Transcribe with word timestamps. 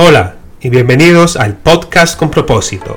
Hola 0.00 0.36
y 0.60 0.68
bienvenidos 0.68 1.36
al 1.36 1.56
podcast 1.56 2.16
con 2.16 2.30
propósito. 2.30 2.96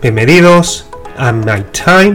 Bienvenidos 0.00 0.86
a 1.18 1.32
My 1.32 1.64
Time 1.72 2.14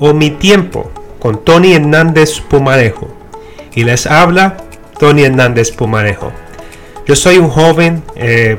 o 0.00 0.12
Mi 0.12 0.30
Tiempo 0.30 0.90
con 1.20 1.44
Tony 1.44 1.74
Hernández 1.74 2.40
Pumarejo. 2.40 3.06
Y 3.76 3.84
les 3.84 4.08
habla 4.08 4.56
Tony 4.98 5.22
Hernández 5.22 5.70
Pumarejo. 5.70 6.32
Yo 7.06 7.14
soy 7.14 7.38
un 7.38 7.48
joven, 7.48 8.02
eh, 8.16 8.56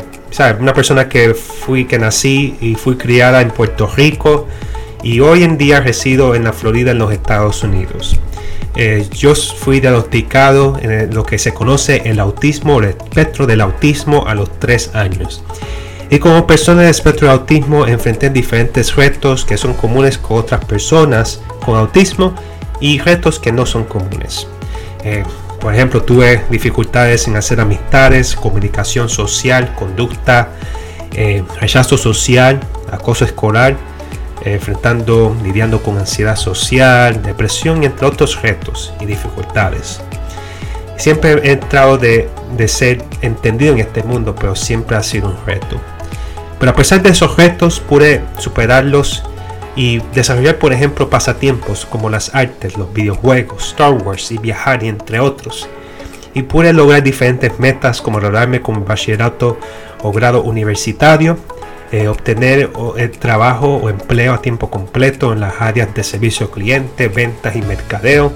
una 0.62 0.74
persona 0.74 1.10
que 1.10 1.34
fui, 1.34 1.84
que 1.84 2.00
nací 2.00 2.56
y 2.62 2.76
fui 2.76 2.96
criada 2.96 3.42
en 3.42 3.52
Puerto 3.52 3.86
Rico 3.86 4.48
y 5.04 5.20
hoy 5.20 5.44
en 5.44 5.58
día 5.58 5.82
resido 5.82 6.36
en 6.36 6.46
la 6.46 6.54
Florida 6.54 6.92
en 6.92 7.00
los 7.00 7.12
Estados 7.12 7.64
Unidos. 7.64 8.18
Eh, 8.82 9.06
yo 9.12 9.36
fui 9.36 9.82
diagnosticado 9.82 10.80
en 10.82 11.14
lo 11.14 11.26
que 11.26 11.38
se 11.38 11.54
conoce 11.54 12.02
el 12.06 12.18
autismo, 12.18 12.80
el 12.80 12.86
espectro 12.86 13.46
del 13.46 13.60
autismo 13.60 14.26
a 14.26 14.34
los 14.34 14.58
3 14.58 14.96
años. 14.96 15.44
Y 16.10 16.20
como 16.20 16.48
persona 16.48 16.84
de 16.84 16.90
espectro 16.90 17.28
de 17.28 17.34
autismo 17.34 17.86
enfrenté 17.88 18.30
diferentes 18.30 18.96
retos 18.96 19.44
que 19.44 19.58
son 19.58 19.74
comunes 19.74 20.18
con 20.18 20.38
otras 20.38 20.64
personas 20.64 21.42
con 21.66 21.76
autismo 21.76 22.34
y 22.80 23.00
retos 23.00 23.38
que 23.38 23.52
no 23.52 23.66
son 23.66 23.84
comunes. 23.84 24.48
Eh, 25.04 25.26
por 25.60 25.74
ejemplo, 25.76 26.02
tuve 26.02 26.46
dificultades 26.50 27.28
en 27.28 27.36
hacer 27.36 27.60
amistades, 27.60 28.34
comunicación 28.34 29.10
social, 29.10 29.76
conducta, 29.76 30.54
eh, 31.12 31.44
rechazo 31.60 31.98
social, 31.98 32.62
acoso 32.90 33.26
escolar 33.26 33.76
enfrentando, 34.54 35.36
lidiando 35.44 35.82
con 35.82 35.98
ansiedad 35.98 36.36
social, 36.36 37.22
depresión 37.22 37.84
y 37.84 37.88
entre 37.88 38.06
otros 38.06 38.42
retos 38.42 38.94
y 39.00 39.06
dificultades. 39.06 40.02
Siempre 40.98 41.40
he 41.44 41.52
entrado 41.52 41.98
de, 41.98 42.30
de 42.58 42.68
ser 42.68 43.04
entendido 43.22 43.74
en 43.74 43.80
este 43.80 44.04
mundo, 44.04 44.36
pero 44.36 44.56
siempre 44.56 44.98
ha 44.98 45.04
sido 45.04 45.30
un 45.30 45.38
reto. 45.46 45.80
Pero 46.60 46.72
a 46.72 46.76
pesar 46.76 47.02
de 47.02 47.10
esos 47.10 47.38
retos, 47.38 47.80
pude 47.80 48.22
superarlos 48.38 49.24
y 49.76 50.00
desarrollar, 50.14 50.58
por 50.58 50.74
ejemplo, 50.74 51.10
pasatiempos 51.10 51.86
como 51.86 52.10
las 52.10 52.36
artes, 52.36 52.78
los 52.78 52.92
videojuegos, 52.92 53.70
Star 53.70 53.94
Wars 53.94 54.30
y 54.32 54.38
viajar, 54.38 54.84
y 54.84 54.90
entre 54.90 55.22
otros. 55.22 55.70
Y 56.34 56.44
pude 56.44 56.74
lograr 56.74 57.02
diferentes 57.02 57.58
metas 57.60 58.02
como 58.02 58.20
lograrme 58.20 58.62
con 58.62 58.84
bachillerato 58.84 59.58
o 60.02 60.12
grado 60.12 60.44
universitario 60.44 61.38
eh, 61.92 62.08
obtener 62.08 62.72
el 62.98 63.12
trabajo 63.12 63.78
o 63.78 63.90
empleo 63.90 64.34
a 64.34 64.42
tiempo 64.42 64.70
completo 64.70 65.34
en 65.34 65.40
las 65.40 65.60
áreas 65.60 65.94
de 65.94 66.04
servicio 66.04 66.46
al 66.46 66.52
cliente, 66.52 67.08
ventas 67.08 67.56
y 67.56 67.62
mercadeo, 67.62 68.32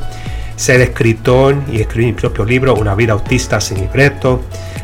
ser 0.56 0.82
escritor 0.82 1.56
y 1.72 1.82
escribir 1.82 2.14
mi 2.14 2.20
propio 2.20 2.46
libro, 2.46 2.74
Una 2.76 2.96
vida 2.96 3.14
autista 3.14 3.62
sin 3.62 3.80
libreto, 3.80 4.42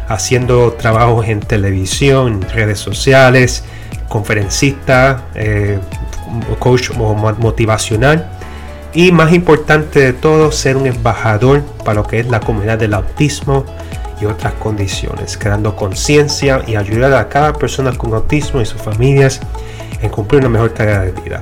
haciendo 0.08 0.74
trabajos 0.74 1.28
en 1.28 1.40
televisión, 1.40 2.42
redes 2.54 2.80
sociales, 2.80 3.64
conferencista, 4.08 5.26
eh, 5.36 5.80
coach 6.60 6.92
motivacional 6.92 8.30
y 8.94 9.12
más 9.12 9.34
importante 9.34 10.00
de 10.00 10.14
todo, 10.14 10.52
ser 10.52 10.78
un 10.78 10.88
embajador 10.88 11.64
para 11.84 11.96
lo 11.96 12.08
que 12.08 12.20
es 12.20 12.28
la 12.28 12.40
comunidad 12.40 12.78
del 12.78 12.94
autismo 12.94 13.66
y 14.22 14.26
otras 14.26 14.54
condiciones, 14.54 15.38
creando 15.38 15.76
conciencia 15.76 16.64
y 16.68 16.76
ayudar 16.76 17.14
a 17.14 17.30
cada 17.30 17.54
persona 17.54 17.92
con 17.92 18.14
autismo 18.14 18.62
y 18.62 18.66
sus 18.66 18.82
familias 18.82 19.40
en 20.02 20.10
cumplir 20.10 20.42
una 20.42 20.50
mejor 20.50 20.72
tarea 20.72 21.02
de 21.02 21.12
vida. 21.12 21.40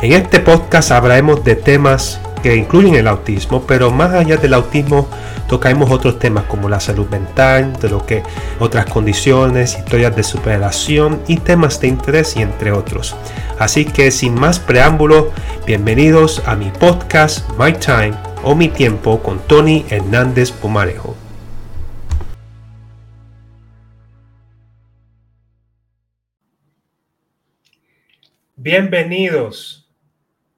En 0.00 0.12
este 0.12 0.40
podcast 0.40 0.90
hablaremos 0.90 1.44
de 1.44 1.56
temas 1.56 2.20
que 2.42 2.56
incluyen 2.56 2.94
el 2.94 3.08
autismo, 3.08 3.62
pero 3.66 3.90
más 3.90 4.12
allá 4.12 4.36
del 4.36 4.52
autismo 4.52 5.08
tocaremos 5.48 5.90
otros 5.90 6.18
temas 6.18 6.44
como 6.44 6.68
la 6.68 6.78
salud 6.78 7.06
mental, 7.08 7.72
de 7.80 7.88
lo 7.88 8.04
que 8.04 8.22
otras 8.60 8.84
condiciones, 8.86 9.78
historias 9.78 10.14
de 10.14 10.22
superación 10.22 11.20
y 11.26 11.38
temas 11.38 11.80
de 11.80 11.88
interés 11.88 12.36
y 12.36 12.42
entre 12.42 12.70
otros. 12.72 13.16
Así 13.58 13.86
que 13.86 14.10
sin 14.10 14.34
más 14.34 14.58
preámbulo, 14.58 15.30
bienvenidos 15.66 16.42
a 16.44 16.54
mi 16.54 16.70
podcast 16.70 17.48
My 17.58 17.72
Time 17.72 18.14
o 18.42 18.54
Mi 18.54 18.68
Tiempo 18.68 19.22
con 19.22 19.38
Tony 19.38 19.86
Hernández 19.88 20.50
Pumarejo. 20.50 21.23
Bienvenidos 28.66 29.92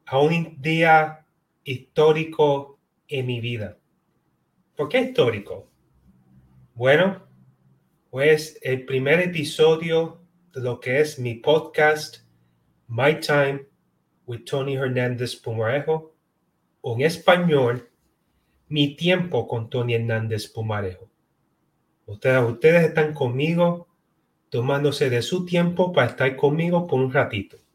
a 0.05 0.21
un 0.21 0.62
día 0.62 1.27
histórico 1.65 2.78
en 3.09 3.27
mi 3.27 3.41
vida. 3.41 3.78
¿Por 4.77 4.89
qué 4.89 5.00
histórico? 5.00 5.69
Bueno, 6.75 7.27
pues 8.11 8.61
el 8.62 8.84
primer 8.84 9.19
episodio 9.19 10.21
de 10.53 10.61
lo 10.61 10.78
que 10.78 11.00
es 11.00 11.19
mi 11.19 11.34
podcast 11.34 12.19
My 12.87 13.19
Time 13.19 13.67
with 14.25 14.44
Tony 14.44 14.77
Hernández 14.77 15.34
Pumarejo, 15.34 16.15
o 16.83 16.94
en 16.94 17.00
español, 17.00 17.91
Mi 18.69 18.94
tiempo 18.94 19.49
con 19.49 19.69
Tony 19.69 19.94
Hernández 19.94 20.47
Pumarejo. 20.47 21.11
Ustedes, 22.06 22.41
ustedes 22.41 22.84
están 22.84 23.15
conmigo 23.15 23.88
tomándose 24.49 25.11
de 25.11 25.23
su 25.23 25.44
tiempo 25.44 25.93
para 25.93 26.11
estar 26.11 26.37
conmigo 26.37 26.87
por 26.87 27.00
un 27.00 27.12
ratito. 27.12 27.66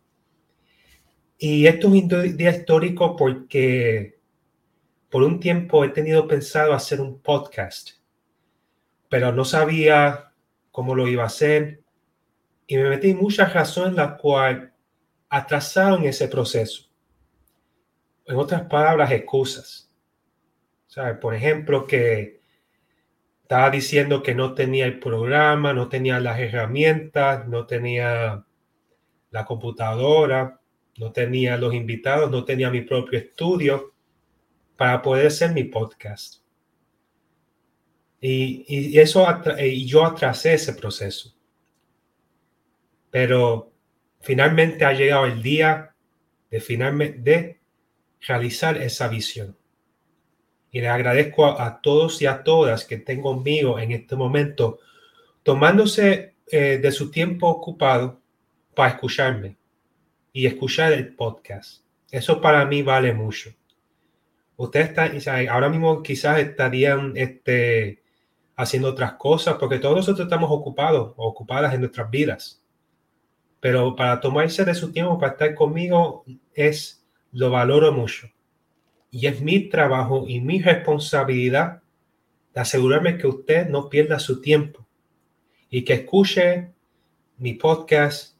Y 1.43 1.65
esto 1.65 1.87
es 1.87 2.03
un 2.03 2.37
día 2.37 2.51
histórico 2.51 3.15
porque 3.15 4.19
por 5.09 5.23
un 5.23 5.39
tiempo 5.39 5.83
he 5.83 5.89
tenido 5.89 6.27
pensado 6.27 6.71
hacer 6.71 7.01
un 7.01 7.19
podcast, 7.19 7.93
pero 9.09 9.31
no 9.31 9.43
sabía 9.43 10.33
cómo 10.69 10.93
lo 10.93 11.07
iba 11.07 11.23
a 11.23 11.25
hacer 11.25 11.81
y 12.67 12.77
me 12.77 12.89
metí 12.89 13.15
muchas 13.15 13.55
razones 13.55 13.95
las 13.95 14.21
cuales 14.21 14.69
atrasaron 15.29 16.05
ese 16.05 16.27
proceso. 16.27 16.91
En 18.27 18.35
otras 18.35 18.61
palabras, 18.65 19.09
excusas. 19.09 19.91
Por 21.19 21.33
ejemplo, 21.33 21.87
que 21.87 22.39
estaba 23.41 23.71
diciendo 23.71 24.21
que 24.21 24.35
no 24.35 24.53
tenía 24.53 24.85
el 24.85 24.99
programa, 24.99 25.73
no 25.73 25.89
tenía 25.89 26.19
las 26.19 26.39
herramientas, 26.39 27.47
no 27.47 27.65
tenía 27.65 28.45
la 29.31 29.45
computadora 29.45 30.60
no 31.01 31.11
tenía 31.11 31.57
los 31.57 31.73
invitados, 31.73 32.29
no 32.29 32.45
tenía 32.45 32.69
mi 32.69 32.81
propio 32.81 33.17
estudio 33.17 33.91
para 34.77 35.01
poder 35.01 35.27
hacer 35.27 35.51
mi 35.51 35.63
podcast. 35.63 36.43
Y, 38.21 38.99
eso, 38.99 39.25
y 39.59 39.87
yo 39.87 40.05
atrasé 40.05 40.53
ese 40.53 40.73
proceso. 40.73 41.33
Pero 43.09 43.71
finalmente 44.19 44.85
ha 44.85 44.93
llegado 44.93 45.25
el 45.25 45.41
día 45.41 45.95
de 46.51 46.61
finalmente 46.61 47.19
de 47.19 47.59
realizar 48.27 48.77
esa 48.77 49.07
visión. 49.07 49.57
Y 50.69 50.81
le 50.81 50.87
agradezco 50.87 51.47
a, 51.47 51.81
todos 51.81 52.21
y 52.21 52.27
a 52.27 52.43
todas 52.43 52.85
que 52.85 52.95
estén 52.95 53.23
conmigo 53.23 53.79
en 53.79 53.91
este 53.91 54.15
momento, 54.15 54.77
tomándose 55.41 56.35
eh, 56.45 56.77
de 56.77 56.91
su 56.91 57.09
tiempo 57.09 57.47
ocupado 57.47 58.21
para 58.75 58.91
escucharme 58.91 59.60
y 60.33 60.45
escuchar 60.45 60.93
el 60.93 61.15
podcast. 61.15 61.83
Eso 62.09 62.41
para 62.41 62.65
mí 62.65 62.81
vale 62.81 63.13
mucho. 63.13 63.51
Ustedes 64.57 64.89
están, 64.89 65.47
ahora 65.49 65.69
mismo 65.69 66.03
quizás 66.03 66.39
estarían 66.39 67.13
este, 67.15 68.03
haciendo 68.55 68.89
otras 68.89 69.13
cosas 69.13 69.55
porque 69.55 69.79
todos 69.79 69.95
nosotros 69.95 70.25
estamos 70.25 70.51
ocupados 70.51 71.13
ocupadas 71.17 71.73
en 71.73 71.81
nuestras 71.81 72.09
vidas. 72.09 72.63
Pero 73.59 73.95
para 73.95 74.19
tomarse 74.19 74.65
de 74.65 74.73
su 74.73 74.91
tiempo 74.91 75.19
para 75.19 75.33
estar 75.33 75.55
conmigo 75.55 76.25
es, 76.53 77.05
lo 77.31 77.49
valoro 77.49 77.91
mucho. 77.91 78.27
Y 79.09 79.27
es 79.27 79.41
mi 79.41 79.69
trabajo 79.69 80.25
y 80.27 80.41
mi 80.41 80.61
responsabilidad 80.61 81.81
asegurarme 82.59 83.17
que 83.17 83.27
usted 83.27 83.69
no 83.69 83.89
pierda 83.89 84.19
su 84.19 84.41
tiempo 84.41 84.85
y 85.69 85.83
que 85.83 85.93
escuche 85.93 86.71
mi 87.37 87.53
podcast 87.53 88.30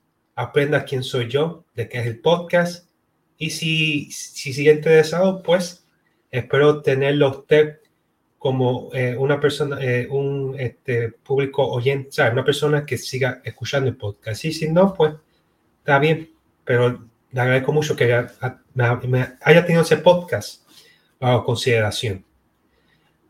aprenda 0.41 0.85
quién 0.85 1.03
soy 1.03 1.27
yo, 1.27 1.65
de 1.75 1.87
qué 1.87 1.99
es 1.99 2.07
el 2.07 2.19
podcast. 2.19 2.89
Y 3.37 3.51
si, 3.51 4.11
si 4.11 4.53
sigue 4.53 4.71
interesado, 4.71 5.41
pues 5.43 5.85
espero 6.29 6.81
tenerlo 6.81 7.29
usted 7.29 7.79
como 8.37 8.89
eh, 8.93 9.15
una 9.17 9.39
persona, 9.39 9.77
eh, 9.81 10.07
un 10.09 10.55
este, 10.57 11.09
público 11.09 11.67
oyente, 11.67 12.21
una 12.31 12.43
persona 12.43 12.85
que 12.85 12.97
siga 12.97 13.41
escuchando 13.43 13.89
el 13.89 13.97
podcast. 13.97 14.43
Y 14.45 14.51
si 14.51 14.69
no, 14.69 14.93
pues 14.93 15.13
está 15.79 15.99
bien, 15.99 16.31
pero 16.63 17.07
le 17.31 17.41
agradezco 17.41 17.71
mucho 17.71 17.95
que 17.95 18.05
haya, 18.05 18.31
haya 19.41 19.65
tenido 19.65 19.83
ese 19.83 19.97
podcast 19.97 20.63
bajo 21.19 21.45
consideración. 21.45 22.25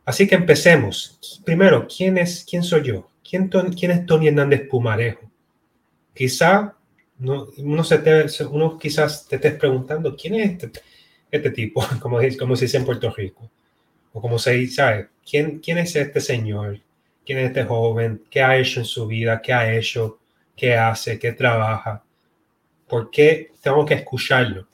Así 0.06 0.28
que 0.28 0.36
empecemos. 0.36 1.42
Primero, 1.46 1.88
¿quién 1.88 2.18
es, 2.18 2.46
quién 2.50 2.64
soy 2.64 2.84
yo? 2.84 3.10
¿Quién, 3.28 3.50
quién 3.50 3.92
es 3.92 4.06
Tony 4.06 4.30
Hernández 4.30 4.68
Pumarejo? 4.70 5.30
Quizá 6.14 6.76
uno, 7.22 7.84
se 7.84 8.00
te, 8.00 8.26
uno 8.46 8.78
quizás 8.78 9.28
te 9.28 9.36
estés 9.38 9.56
preguntando, 9.56 10.16
¿quién 10.16 10.36
es 10.36 10.52
este, 10.52 10.72
este 11.30 11.52
tipo? 11.52 11.86
Como, 12.02 12.20
como 12.40 12.56
se 12.56 12.66
dice 12.66 12.78
en 12.78 12.86
Puerto 12.86 13.12
Rico. 13.12 13.50
O 14.14 14.22
como 14.22 14.38
se 14.38 14.52
dice, 14.52 15.08
¿Quién, 15.26 15.60
¿quién 15.60 15.78
es 15.78 15.96
este 15.96 16.20
señor? 16.20 16.82
quién 17.26 17.40
es 17.40 17.48
este 17.48 17.64
joven, 17.64 18.24
qué 18.30 18.42
ha 18.42 18.58
hecho 18.58 18.80
en 18.80 18.86
su 18.86 19.08
vida, 19.08 19.42
qué 19.42 19.54
ha 19.54 19.74
hecho, 19.74 20.20
qué 20.56 20.76
hace, 20.76 21.20
qué 21.20 21.34
trabaja. 21.34 22.04
¿Por 22.88 23.10
qué 23.10 23.52
tengo 23.62 23.86
que 23.86 23.96
escucharlo? 23.96 24.68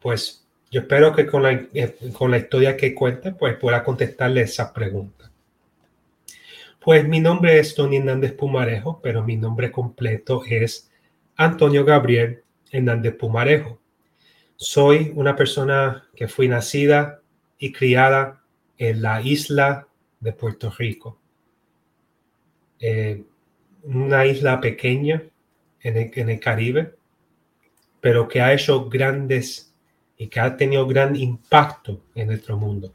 Pues 0.00 0.46
yo 0.70 0.80
espero 0.82 1.14
que 1.14 1.26
con 1.26 1.42
la, 1.42 1.52
eh, 1.52 1.96
con 2.12 2.30
la 2.30 2.38
historia 2.38 2.76
que 2.76 2.94
cuente, 2.94 3.32
pues 3.32 3.56
pueda 3.56 3.84
contestarle 3.84 4.42
esas 4.42 4.70
preguntas. 4.72 5.30
Pues 6.80 7.06
mi 7.06 7.20
nombre 7.20 7.58
es 7.58 7.74
Tony 7.74 7.96
Hernández 7.96 8.32
Pumarejo, 8.32 9.00
pero 9.02 9.22
mi 9.22 9.36
nombre 9.36 9.70
completo 9.72 10.42
es 10.48 10.90
Antonio 11.36 11.84
Gabriel 11.84 12.42
Hernández 12.70 13.16
Pumarejo. 13.16 13.80
Soy 14.56 15.12
una 15.16 15.34
persona 15.34 16.08
que 16.14 16.28
fui 16.28 16.48
nacida 16.48 17.20
y 17.58 17.72
criada 17.72 18.42
en 18.78 19.02
la 19.02 19.20
isla 19.20 19.88
de 20.20 20.32
Puerto 20.32 20.70
Rico. 20.70 21.18
Eh, 22.78 23.24
una 23.82 24.26
isla 24.26 24.60
pequeña 24.60 25.22
en 25.80 26.28
el, 26.28 26.40
Caribe, 26.40 26.94
pero 28.00 28.26
que 28.28 28.40
ha 28.40 28.52
hecho 28.52 28.88
grandes 28.88 29.74
y 30.16 30.28
que 30.28 30.40
ha 30.40 30.56
tenido 30.56 30.86
gran 30.86 31.16
impacto 31.16 32.00
en 32.14 32.28
nuestro 32.28 32.56
mundo. 32.56 32.94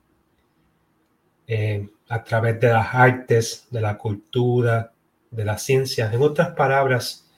Eh, 1.45 1.87
a 2.07 2.23
través 2.23 2.59
de 2.59 2.69
las 2.69 2.87
artes, 2.93 3.67
de 3.69 3.81
la 3.81 3.97
cultura, 3.97 4.91
de 5.29 5.45
las 5.45 5.61
ciencias. 5.61 6.13
En 6.13 6.21
otras 6.21 6.49
palabras, 6.49 7.28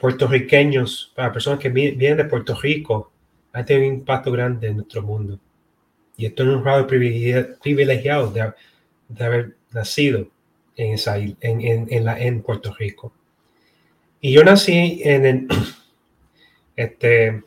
puertorriqueños, 0.00 1.12
para 1.14 1.32
personas 1.32 1.58
que 1.58 1.68
vienen 1.68 2.16
de 2.16 2.24
Puerto 2.24 2.54
Rico, 2.54 3.12
han 3.52 3.64
tenido 3.64 3.88
un 3.88 3.98
impacto 3.98 4.30
grande 4.30 4.68
en 4.68 4.76
nuestro 4.76 5.02
mundo. 5.02 5.38
Y 6.16 6.26
estoy 6.26 6.48
honrado 6.48 6.82
y 6.82 7.44
privilegiado 7.60 8.30
de, 8.30 8.52
haber 9.24 9.56
nacido 9.72 10.28
en, 10.76 10.94
esa, 10.94 11.18
en, 11.18 11.36
en, 11.40 12.04
la, 12.04 12.18
en 12.18 12.42
Puerto 12.42 12.74
Rico. 12.78 13.12
Y 14.20 14.32
yo 14.32 14.44
nací 14.44 15.00
en 15.04 15.26
el, 15.26 15.48
este, 16.76 17.42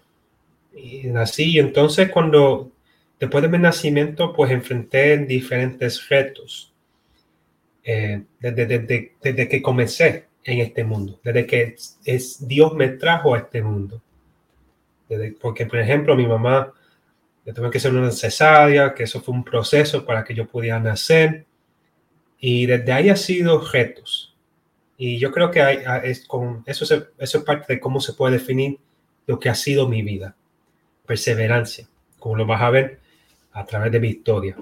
nací 1.06 1.52
y 1.52 1.60
entonces 1.60 2.10
cuando, 2.10 2.72
después 3.20 3.42
de 3.42 3.50
mi 3.50 3.58
nacimiento, 3.58 4.34
pues 4.34 4.52
enfrenté 4.52 5.18
diferentes 5.18 6.08
retos 6.10 6.74
eh, 7.84 8.24
desde, 8.40 9.12
desde, 9.22 9.50
que 9.50 9.62
comencé 9.62 10.26
en 10.44 10.60
este 10.60 10.84
mundo, 10.84 11.20
desde 11.24 11.46
que 11.46 11.76
es, 12.06 12.48
Dios 12.48 12.74
me 12.74 12.90
trajo 12.90 13.36
a 13.36 13.40
este 13.40 13.62
mundo. 13.62 14.02
porque, 15.42 15.66
por 15.66 15.80
ejemplo, 15.80 16.16
mi 16.16 16.26
mamá 16.26 16.74
le 17.46 17.54
tuve 17.54 17.70
que 17.70 17.78
hacer 17.78 17.94
una 17.94 18.12
cesárea, 18.12 18.94
que 18.94 19.04
eso 19.04 19.22
fue 19.22 19.34
un 19.34 19.44
proceso 19.44 20.06
para 20.06 20.24
que 20.24 20.34
yo 20.34 20.48
pudiera 20.48 20.80
nacer. 20.80 21.46
Y 22.40 22.66
desde 22.66 22.92
ahí 22.92 23.10
ha 23.10 23.16
sido 23.16 23.60
retos. 23.72 24.36
Y 24.98 25.20
yo 25.20 25.32
creo 25.32 25.52
que 25.52 25.62
hay, 25.62 25.80
es 26.04 26.26
con, 26.28 26.64
eso, 26.66 26.86
eso 26.86 27.38
es 27.38 27.44
parte 27.44 27.74
de 27.74 27.80
cómo 27.80 28.00
se 28.00 28.14
puede 28.14 28.38
definir 28.38 28.80
lo 29.28 29.40
que 29.40 29.50
ha 29.50 29.56
sido 29.56 29.88
mi 29.88 30.02
vida. 30.02 30.36
Perseverancia, 31.06 31.88
como 32.20 32.36
lo 32.36 32.46
vas 32.46 32.62
a 32.62 32.70
ver 32.70 33.00
a 33.52 33.66
través 33.66 33.92
de 33.92 34.00
mi 34.00 34.10
historia. 34.10 34.58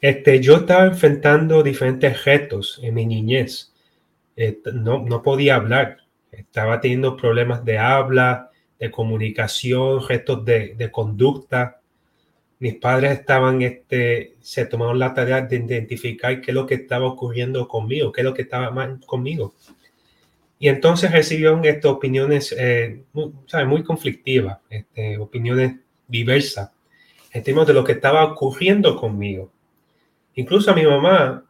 Este, 0.00 0.40
yo 0.40 0.56
estaba 0.56 0.86
enfrentando 0.86 1.62
diferentes 1.62 2.24
retos 2.24 2.80
en 2.82 2.94
mi 2.94 3.06
niñez. 3.06 3.69
No, 4.74 5.02
no 5.04 5.22
podía 5.22 5.56
hablar. 5.56 5.98
Estaba 6.32 6.80
teniendo 6.80 7.16
problemas 7.16 7.64
de 7.64 7.78
habla, 7.78 8.50
de 8.78 8.90
comunicación, 8.90 10.06
retos 10.08 10.44
de, 10.44 10.74
de 10.76 10.90
conducta 10.90 11.80
mis 12.60 12.74
padres 12.74 13.18
estaban, 13.18 13.62
este, 13.62 14.36
se 14.40 14.66
tomaron 14.66 14.98
la 14.98 15.14
tarea 15.14 15.40
de 15.40 15.56
identificar 15.56 16.42
qué 16.42 16.50
es 16.50 16.54
lo 16.54 16.66
que 16.66 16.74
estaba 16.74 17.06
ocurriendo 17.06 17.66
conmigo, 17.66 18.12
qué 18.12 18.20
es 18.20 18.24
lo 18.24 18.34
que 18.34 18.42
estaba 18.42 18.70
mal 18.70 19.00
conmigo. 19.06 19.54
Y 20.58 20.68
entonces 20.68 21.10
recibieron 21.10 21.64
estas 21.64 21.90
opiniones 21.90 22.54
eh, 22.56 23.02
muy, 23.14 23.32
muy 23.66 23.82
conflictivas, 23.82 24.58
este, 24.68 25.16
opiniones 25.16 25.76
diversas, 26.06 26.70
en 27.32 27.42
de 27.42 27.72
lo 27.72 27.82
que 27.82 27.92
estaba 27.92 28.24
ocurriendo 28.24 28.94
conmigo. 28.94 29.50
Incluso 30.34 30.70
a 30.70 30.74
mi 30.74 30.84
mamá, 30.84 31.42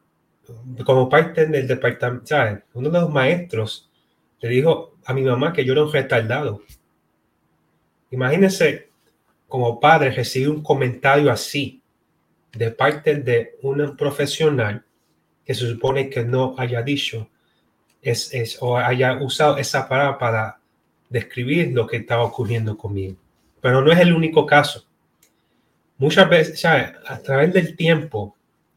como 0.85 1.08
parte 1.08 1.47
del 1.47 1.67
departamento, 1.67 2.26
¿sabes? 2.26 2.62
uno 2.75 2.91
de 2.91 3.00
los 3.00 3.11
maestros 3.11 3.91
le 4.41 4.49
dijo 4.49 4.94
a 5.05 5.12
mi 5.12 5.23
mamá 5.23 5.52
que 5.52 5.64
yo 5.64 5.73
era 5.73 5.85
un 5.85 5.93
retardado. 5.93 6.62
Imagínense 8.11 8.88
como 9.49 9.81
padre 9.81 10.11
recibir 10.11 10.49
un 10.49 10.62
comentario 10.62 11.31
así 11.31 11.82
de 12.52 12.70
parte 12.70 13.17
de 13.17 13.56
un 13.62 13.97
profesional 13.97 14.85
que 15.44 15.55
se 15.55 15.69
supone 15.69 16.08
que 16.08 16.25
no 16.25 16.55
haya 16.58 16.82
dicho 16.82 17.29
es, 18.02 18.32
es, 18.32 18.58
o 18.61 18.76
haya 18.76 19.20
usado 19.20 19.58
esa 19.58 19.88
palabra 19.88 20.19
para 20.19 20.61
describir 21.08 21.73
lo 21.73 21.87
que 21.87 21.99
estaba 21.99 22.23
ocurriendo 22.23 22.76
conmigo. 22.76 23.17
Pero 23.61 23.82
no 23.82 23.93
es 23.93 23.99
el 23.99 24.14
único 24.14 24.47
caso. 24.47 24.87
Muchas 25.99 26.29
veces, 26.31 26.64
a 26.64 27.19
través 27.23 27.52
del 27.52 27.76
tiempo, 27.76 28.35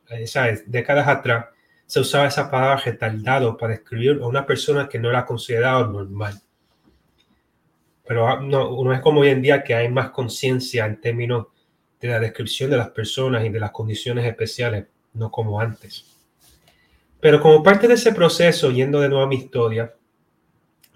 eh, 0.10 0.28
¿sabes? 0.28 0.70
décadas 0.70 1.08
atrás, 1.08 1.46
se 1.86 2.00
usaba 2.00 2.28
esa 2.28 2.50
palabra 2.50 2.82
retardado 2.84 3.58
para 3.58 3.74
describir 3.74 4.20
a 4.22 4.28
una 4.28 4.46
persona 4.46 4.90
que 4.90 5.00
no 5.00 5.10
era 5.10 5.26
considerada 5.26 5.86
normal. 5.88 6.42
Pero 8.06 8.28
ah, 8.28 8.40
no, 8.42 8.84
no 8.84 8.94
es 8.94 9.02
como 9.02 9.22
hoy 9.22 9.30
en 9.30 9.42
día 9.42 9.64
que 9.64 9.76
hay 9.76 9.90
más 9.90 10.10
conciencia 10.10 10.86
en 10.86 11.00
términos 11.00 11.48
de 12.00 12.10
la 12.10 12.20
descripción 12.20 12.70
de 12.70 12.78
las 12.78 12.90
personas 12.90 13.46
y 13.46 13.50
de 13.50 13.60
las 13.60 13.72
condiciones 13.72 14.26
especiales, 14.26 14.86
no 15.14 15.32
como 15.32 15.60
antes. 15.60 16.06
Pero 17.20 17.40
como 17.40 17.64
parte 17.64 17.88
de 17.88 17.94
ese 17.94 18.12
proceso, 18.12 18.72
yendo 18.72 19.00
de 19.00 19.08
nuevo 19.08 19.24
a 19.24 19.28
mi 19.28 19.38
historia, 19.38 19.94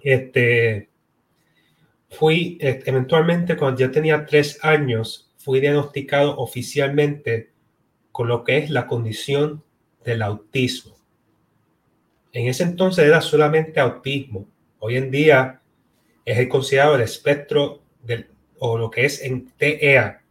este, 0.03 0.89
fui 2.09 2.57
eventualmente 2.59 3.55
cuando 3.55 3.79
ya 3.79 3.91
tenía 3.91 4.25
tres 4.25 4.59
años, 4.63 5.31
fui 5.37 5.61
diagnosticado 5.61 6.37
oficialmente 6.37 7.51
con 8.11 8.27
lo 8.27 8.43
que 8.43 8.57
es 8.57 8.69
la 8.69 8.87
condición 8.87 9.63
del 10.07 10.21
autismo. 10.21 10.95
En 12.31 12.47
ese 12.47 12.63
entonces 12.63 13.05
era 13.05 13.19
solamente 13.19 13.77
autismo. 13.81 14.47
Hoy 14.79 14.95
en 14.95 15.11
día 15.11 15.59
es 16.23 16.37
el 16.37 16.47
considerado 16.47 16.95
el 16.95 17.01
espectro 17.01 17.81
del, 18.01 18.29
o 18.57 18.77
lo 18.77 18.89
que 18.89 19.03
es 19.03 19.21
en 19.21 19.49
TEA, 19.57 20.21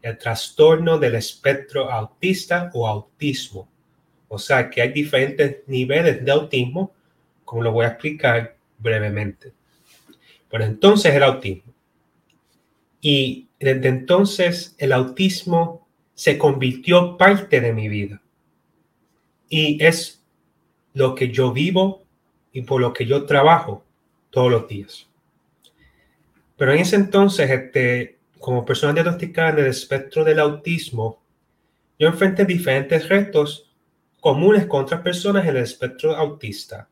el 0.00 0.16
trastorno 0.16 0.98
del 0.98 1.16
espectro 1.16 1.90
autista 1.90 2.70
o 2.72 2.88
autismo. 2.88 3.68
O 4.28 4.38
sea 4.38 4.70
que 4.70 4.80
hay 4.80 4.92
diferentes 4.92 5.58
niveles 5.66 6.24
de 6.24 6.32
autismo, 6.32 6.94
como 7.44 7.62
lo 7.62 7.72
voy 7.72 7.84
a 7.84 7.88
explicar 7.88 8.56
brevemente. 8.78 9.52
Pero 10.48 10.64
entonces 10.64 11.14
el 11.14 11.22
autismo. 11.22 11.74
Y 13.02 13.48
desde 13.60 13.88
entonces 13.88 14.74
el 14.78 14.92
autismo 14.92 15.86
se 16.14 16.38
convirtió 16.38 17.18
parte 17.18 17.60
de 17.60 17.74
mi 17.74 17.90
vida. 17.90 18.22
Y 19.48 19.82
es 19.84 20.24
lo 20.94 21.14
que 21.14 21.30
yo 21.30 21.52
vivo 21.52 22.04
y 22.52 22.62
por 22.62 22.80
lo 22.80 22.92
que 22.92 23.06
yo 23.06 23.26
trabajo 23.26 23.84
todos 24.30 24.50
los 24.50 24.66
días. 24.66 25.06
Pero 26.56 26.72
en 26.72 26.78
ese 26.80 26.96
entonces, 26.96 27.50
este, 27.50 28.18
como 28.38 28.64
persona 28.64 28.92
diagnosticada 28.92 29.50
en 29.50 29.58
el 29.58 29.66
espectro 29.66 30.24
del 30.24 30.40
autismo, 30.40 31.22
yo 31.98 32.08
enfrenté 32.08 32.44
diferentes 32.44 33.08
retos 33.08 33.70
comunes 34.20 34.66
con 34.66 34.82
otras 34.82 35.02
personas 35.02 35.44
en 35.44 35.56
el 35.56 35.62
espectro 35.62 36.16
autista, 36.16 36.88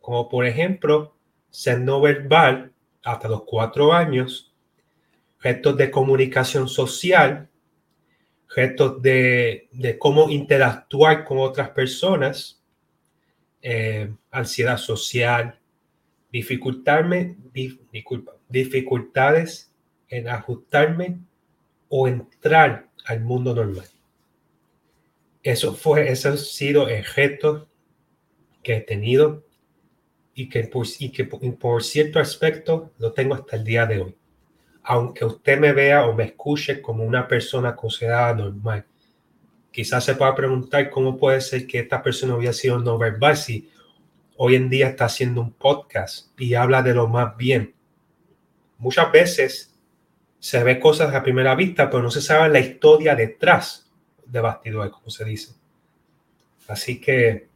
como 0.00 0.28
por 0.28 0.46
ejemplo 0.46 1.14
ser 1.50 1.80
no 1.80 2.00
verbal 2.00 2.72
hasta 3.04 3.28
los 3.28 3.44
cuatro 3.44 3.92
años, 3.92 4.52
retos 5.40 5.76
de 5.76 5.90
comunicación 5.90 6.68
social, 6.68 7.48
retos 8.54 9.00
de, 9.00 9.68
de 9.72 9.98
cómo 9.98 10.30
interactuar 10.30 11.24
con 11.24 11.38
otras 11.38 11.70
personas, 11.70 12.62
eh, 13.62 14.12
ansiedad 14.30 14.76
social, 14.76 15.58
dificultarme, 16.30 17.36
disculpa, 17.92 18.32
dificultades 18.48 19.72
en 20.08 20.28
ajustarme 20.28 21.20
o 21.88 22.08
entrar 22.08 22.88
al 23.04 23.20
mundo 23.20 23.54
normal. 23.54 23.86
Eso 25.42 25.74
fue, 25.74 26.10
eso 26.10 26.30
ha 26.30 26.36
sido 26.36 26.88
el 26.88 27.04
reto 27.04 27.68
que 28.62 28.76
he 28.76 28.80
tenido 28.80 29.44
y 30.34 30.48
que, 30.48 30.64
por, 30.64 30.86
y 30.98 31.10
que 31.10 31.24
por 31.24 31.82
cierto 31.82 32.20
aspecto 32.20 32.92
lo 32.98 33.12
tengo 33.12 33.34
hasta 33.34 33.56
el 33.56 33.64
día 33.64 33.86
de 33.86 34.00
hoy. 34.00 34.16
Aunque 34.84 35.24
usted 35.24 35.58
me 35.58 35.72
vea 35.72 36.06
o 36.06 36.14
me 36.14 36.24
escuche 36.24 36.82
como 36.82 37.04
una 37.04 37.28
persona 37.28 37.76
considerada 37.76 38.34
normal, 38.34 38.84
quizás 39.70 40.04
se 40.04 40.14
pueda 40.14 40.34
preguntar 40.34 40.90
cómo 40.90 41.16
puede 41.16 41.40
ser 41.40 41.66
que 41.66 41.80
esta 41.80 42.02
persona 42.02 42.34
hubiera 42.34 42.52
sido 42.52 42.78
no 42.78 42.98
verbal 42.98 43.36
si 43.36 43.70
hoy 44.36 44.56
en 44.56 44.68
día 44.68 44.88
está 44.88 45.04
haciendo 45.04 45.40
un 45.40 45.52
podcast 45.52 46.38
y 46.38 46.54
habla 46.54 46.82
de 46.82 46.94
lo 46.94 47.06
más 47.08 47.36
bien 47.36 47.74
muchas 48.82 49.12
veces 49.12 49.72
se 50.40 50.62
ve 50.64 50.80
cosas 50.80 51.14
a 51.14 51.22
primera 51.22 51.54
vista, 51.54 51.88
pero 51.88 52.02
no 52.02 52.10
se 52.10 52.20
sabe 52.20 52.48
la 52.48 52.58
historia 52.58 53.14
detrás 53.14 53.88
de 54.26 54.40
bastidores, 54.40 54.92
como 54.92 55.08
se 55.08 55.24
dice. 55.24 55.54
Así 56.66 57.00
que 57.00 57.48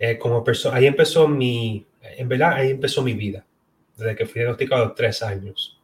eh, 0.00 0.18
como 0.18 0.42
persona, 0.42 0.76
ahí 0.76 0.86
empezó 0.86 1.28
mi, 1.28 1.86
en 2.02 2.28
verdad, 2.28 2.54
ahí 2.54 2.72
empezó 2.72 3.02
mi 3.02 3.12
vida, 3.12 3.46
desde 3.96 4.16
que 4.16 4.26
fui 4.26 4.40
diagnosticado 4.40 4.82
a 4.82 4.86
los 4.86 4.94
tres 4.96 5.22
años. 5.22 5.80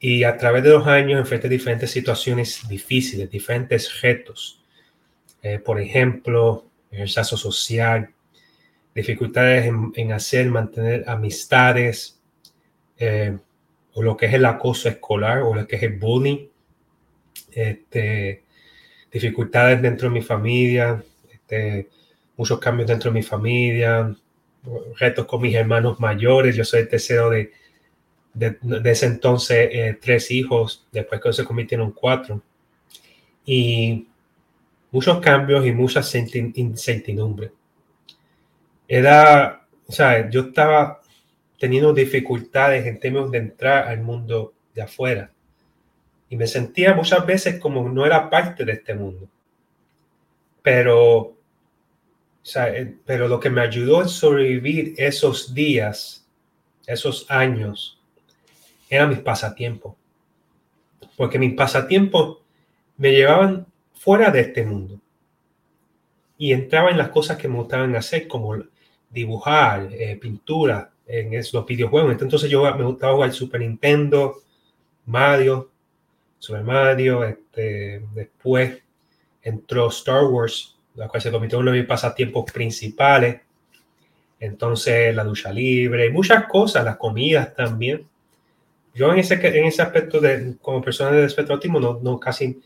Y 0.00 0.22
a 0.22 0.36
través 0.36 0.62
de 0.62 0.70
los 0.70 0.86
años 0.86 1.18
enfrenté 1.18 1.48
diferentes 1.48 1.90
situaciones 1.90 2.68
difíciles, 2.68 3.30
diferentes 3.30 4.00
retos. 4.00 4.62
Eh, 5.42 5.58
por 5.58 5.80
ejemplo, 5.80 6.66
rechazo 6.90 7.36
social, 7.36 8.10
dificultades 8.94 9.70
en, 9.94 10.12
hacer, 10.12 10.46
mantener 10.50 11.04
amistades, 11.08 12.20
eh, 12.96 13.36
o 13.94 14.02
lo 14.02 14.16
que 14.16 14.26
es 14.26 14.34
el 14.34 14.44
acoso 14.44 14.88
escolar, 14.88 15.42
o 15.42 15.54
lo 15.54 15.66
que 15.66 15.76
es 15.76 15.82
el 15.82 15.98
bullying, 15.98 16.46
este, 17.52 18.44
dificultades 19.10 19.82
dentro 19.82 20.08
de 20.08 20.14
mi 20.14 20.22
familia, 20.22 21.02
este, 21.32 21.88
muchos 22.36 22.58
cambios 22.60 22.88
dentro 22.88 23.10
de 23.10 23.14
mi 23.14 23.22
familia, 23.22 24.14
retos 24.96 25.26
con 25.26 25.42
mis 25.42 25.54
hermanos 25.54 25.98
mayores. 25.98 26.54
Yo 26.54 26.64
soy 26.64 26.80
el 26.80 26.88
tercero 26.88 27.30
de, 27.30 27.52
de, 28.38 28.90
ese 28.90 29.06
entonces, 29.06 29.68
eh, 29.72 29.98
tres 30.00 30.30
hijos, 30.30 30.86
después 30.92 31.20
que 31.20 31.32
se 31.32 31.44
convirtieron 31.44 31.92
cuatro. 31.92 32.42
Y 33.44 34.06
muchos 34.90 35.20
cambios 35.20 35.66
y 35.66 35.72
mucha 35.72 36.02
incertidumbre. 36.54 37.52
Era, 38.86 39.66
o 39.86 39.92
sea, 39.92 40.28
yo 40.30 40.42
estaba 40.42 41.00
teniendo 41.58 41.92
dificultades 41.92 42.86
en 42.86 43.00
términos 43.00 43.30
de 43.30 43.38
entrar 43.38 43.88
al 43.88 44.00
mundo 44.00 44.54
de 44.74 44.82
afuera. 44.82 45.30
Y 46.30 46.36
me 46.36 46.46
sentía 46.46 46.94
muchas 46.94 47.26
veces 47.26 47.58
como 47.58 47.88
no 47.88 48.06
era 48.06 48.28
parte 48.30 48.64
de 48.64 48.72
este 48.72 48.94
mundo. 48.94 49.28
Pero 50.62 51.38
eh, 52.56 52.94
pero 53.04 53.28
lo 53.28 53.40
que 53.40 53.50
me 53.50 53.60
ayudó 53.60 54.00
a 54.00 54.08
sobrevivir 54.08 54.94
esos 54.96 55.52
días, 55.54 56.26
esos 56.86 57.26
años, 57.30 57.97
eran 58.88 59.10
mis 59.10 59.20
pasatiempos. 59.20 59.94
Porque 61.16 61.38
mis 61.38 61.54
pasatiempos 61.54 62.38
me 62.96 63.12
llevaban 63.12 63.66
fuera 63.94 64.30
de 64.30 64.40
este 64.40 64.64
mundo. 64.64 65.00
Y 66.36 66.52
entraba 66.52 66.90
en 66.90 66.98
las 66.98 67.08
cosas 67.08 67.36
que 67.36 67.48
me 67.48 67.56
gustaban 67.56 67.96
hacer, 67.96 68.28
como 68.28 68.56
dibujar, 69.10 69.88
eh, 69.92 70.16
pintura, 70.20 70.92
en 71.06 71.32
esos 71.32 71.64
videojuegos. 71.66 72.12
Entonces 72.12 72.50
yo 72.50 72.62
me 72.76 72.84
gustaba 72.84 73.14
jugar 73.14 73.32
Super 73.32 73.60
Nintendo, 73.60 74.36
Mario, 75.06 75.70
Super 76.38 76.62
Mario. 76.62 77.24
Este, 77.24 78.02
después 78.14 78.82
entró 79.42 79.88
Star 79.88 80.24
Wars 80.24 80.78
la 80.98 81.08
cual 81.08 81.22
se 81.22 81.30
convirtió 81.30 81.58
en 81.58 81.62
uno 81.62 81.72
de 81.72 81.78
mis 81.78 81.86
pasatiempos 81.86 82.50
principales. 82.50 83.40
Entonces, 84.40 85.14
la 85.14 85.24
ducha 85.24 85.52
libre, 85.52 86.10
muchas 86.10 86.46
cosas, 86.46 86.84
las 86.84 86.96
comidas 86.96 87.54
también. 87.54 88.06
Yo 88.98 89.12
en 89.12 89.20
ese, 89.20 89.34
en 89.34 89.64
ese 89.64 89.80
aspecto, 89.80 90.20
de, 90.20 90.56
como 90.60 90.82
persona 90.82 91.12
de 91.12 91.24
espectro 91.24 91.54
autismo, 91.54 91.78
no, 91.78 92.00
no 92.02 92.18
casi... 92.18 92.60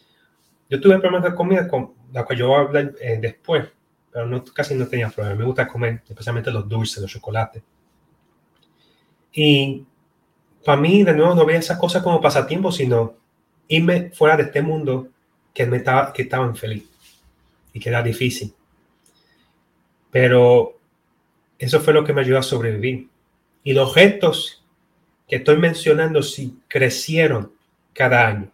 Yo 0.71 0.81
tuve 0.81 0.99
problemas 0.99 1.31
de 1.31 1.37
comida, 1.37 1.69
con 1.69 1.93
la 2.11 2.25
cual 2.25 2.39
yo 2.39 2.49
voy 2.49 2.57
a 2.57 2.61
hablar 2.61 2.95
eh, 3.03 3.19
después, 3.21 3.69
pero 4.11 4.25
no, 4.25 4.43
casi 4.43 4.75
no 4.75 4.89
tenía 4.89 5.11
problemas. 5.11 5.41
Me 5.41 5.45
gusta 5.45 5.69
comer, 5.69 6.03
especialmente 6.09 6.51
los 6.51 6.67
dulces, 6.67 7.03
los 7.03 7.11
chocolates. 7.11 7.62
Y 9.31 9.85
para 10.65 10.81
mí, 10.81 11.03
de 11.03 11.12
nuevo, 11.12 11.35
no 11.35 11.45
veía 11.45 11.59
esas 11.59 11.79
cosas 11.79 12.03
como 12.03 12.19
pasatiempos, 12.19 12.77
sino 12.77 13.15
irme 13.69 14.11
fuera 14.15 14.35
de 14.39 14.45
este 14.45 14.62
mundo 14.62 15.09
que, 15.53 15.67
me 15.67 15.77
estaba, 15.77 16.15
que 16.15 16.23
estaban 16.23 16.57
feliz 16.57 16.85
y 17.75 17.79
que 17.79 17.91
era 17.91 18.03
difícil. 18.03 18.55
Pero 20.11 20.79
eso 21.59 21.79
fue 21.81 21.93
lo 21.93 22.05
que 22.05 22.15
me 22.15 22.23
ayudó 22.23 22.39
a 22.39 22.43
sobrevivir. 22.43 23.11
Y 23.65 23.75
los 23.75 23.95
retos 23.95 24.62
estoy 25.37 25.57
mencionando 25.57 26.23
sí 26.23 26.59
crecieron 26.69 27.53
cada 27.93 28.27
año. 28.27 28.51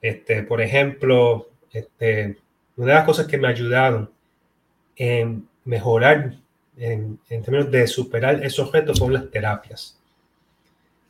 Este, 0.00 0.42
por 0.42 0.60
ejemplo, 0.60 1.48
este, 1.72 2.38
una 2.76 2.88
de 2.88 2.94
las 2.94 3.04
cosas 3.04 3.26
que 3.26 3.38
me 3.38 3.48
ayudaron 3.48 4.10
en 4.96 5.48
mejorar 5.64 6.34
en, 6.76 7.18
términos 7.28 7.70
de 7.70 7.86
superar 7.86 8.44
esos 8.44 8.70
retos 8.72 8.98
son 8.98 9.12
las 9.12 9.30
terapias. 9.30 9.98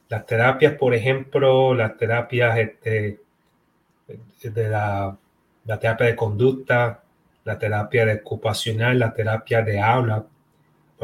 Las 0.09 0.27
terapias, 0.27 0.75
por 0.75 0.95
ejemplo, 0.95 1.75
las 1.75 1.97
terapias 1.97 2.59
este, 2.59 3.21
de 4.43 4.69
la 4.69 5.17
la 5.65 5.79
terapia 5.79 6.07
de 6.07 6.17
conducta, 6.17 7.03
la 7.45 7.59
terapia 7.59 8.07
de 8.07 8.15
ocupacional, 8.15 8.99
la 8.99 9.13
terapia 9.13 9.63
de 9.63 9.81
habla. 9.81 10.25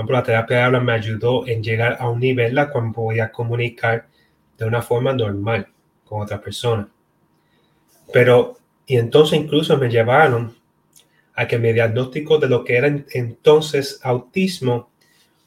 Por 0.00 0.04
ejemplo, 0.04 0.16
la 0.16 0.22
terapia 0.22 0.56
de 0.56 0.62
habla 0.62 0.80
me 0.80 0.92
ayudó 0.92 1.46
en 1.46 1.62
llegar 1.62 1.98
a 2.00 2.08
un 2.08 2.20
nivel 2.20 2.54
la 2.54 2.70
cual 2.70 2.90
podía 2.90 3.30
comunicar 3.30 4.08
de 4.56 4.64
una 4.64 4.80
forma 4.80 5.12
normal 5.12 5.68
con 6.06 6.22
otra 6.22 6.40
persona. 6.40 6.88
Pero, 8.10 8.56
y 8.86 8.96
entonces 8.96 9.38
incluso 9.38 9.76
me 9.76 9.90
llevaron 9.90 10.56
a 11.34 11.46
que 11.46 11.58
mi 11.58 11.74
diagnóstico 11.74 12.38
de 12.38 12.48
lo 12.48 12.64
que 12.64 12.78
era 12.78 12.86
entonces 13.10 14.00
autismo 14.02 14.90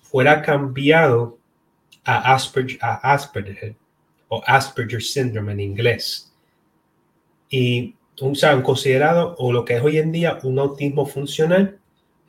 fuera 0.03 0.43
cambiado 0.43 1.39
a 2.03 2.35
Asperger, 2.35 2.77
a 2.79 3.11
Asperger 3.11 3.75
o 4.27 4.43
Asperger 4.45 5.01
syndrome 5.01 5.53
en 5.53 5.61
inglés. 5.61 6.31
Y 7.49 7.95
un, 8.21 8.35
considerado 8.61 9.33
o 9.39 9.51
lo 9.51 9.65
que 9.65 9.77
es 9.77 9.81
hoy 9.81 9.97
en 9.97 10.11
día 10.11 10.37
un 10.43 10.59
autismo 10.59 11.07
funcional. 11.07 11.79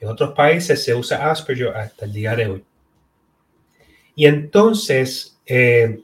En 0.05 0.11
otros 0.11 0.35
países 0.35 0.85
se 0.85 0.95
usa 0.95 1.31
Asperger 1.31 1.69
hasta 1.69 2.05
el 2.05 2.13
día 2.13 2.37
de 2.37 2.47
hoy. 2.47 2.65
Y 4.15 4.27
entonces, 4.27 5.41
eh, 5.47 6.03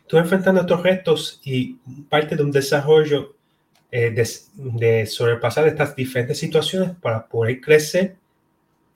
estoy 0.00 0.18
enfrentando 0.18 0.60
estos 0.60 0.82
retos 0.82 1.40
y 1.44 1.74
parte 2.08 2.34
de 2.34 2.42
un 2.42 2.50
desarrollo 2.50 3.36
eh, 3.92 4.10
de, 4.10 4.28
de, 4.54 5.06
sobrepasar 5.06 5.68
estas 5.68 5.94
diferentes 5.94 6.38
situaciones 6.38 6.90
para 7.00 7.24
poder 7.24 7.60
crecer 7.60 8.16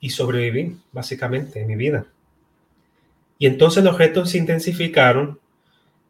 y 0.01 0.09
sobrevivir, 0.09 0.75
básicamente, 0.91 1.61
en 1.61 1.67
mi 1.67 1.77
vida. 1.77 2.05
Y 3.39 3.47
entonces 3.47 3.85
los 3.85 3.97
retos 3.97 4.31
se 4.31 4.37
intensificaron 4.37 5.39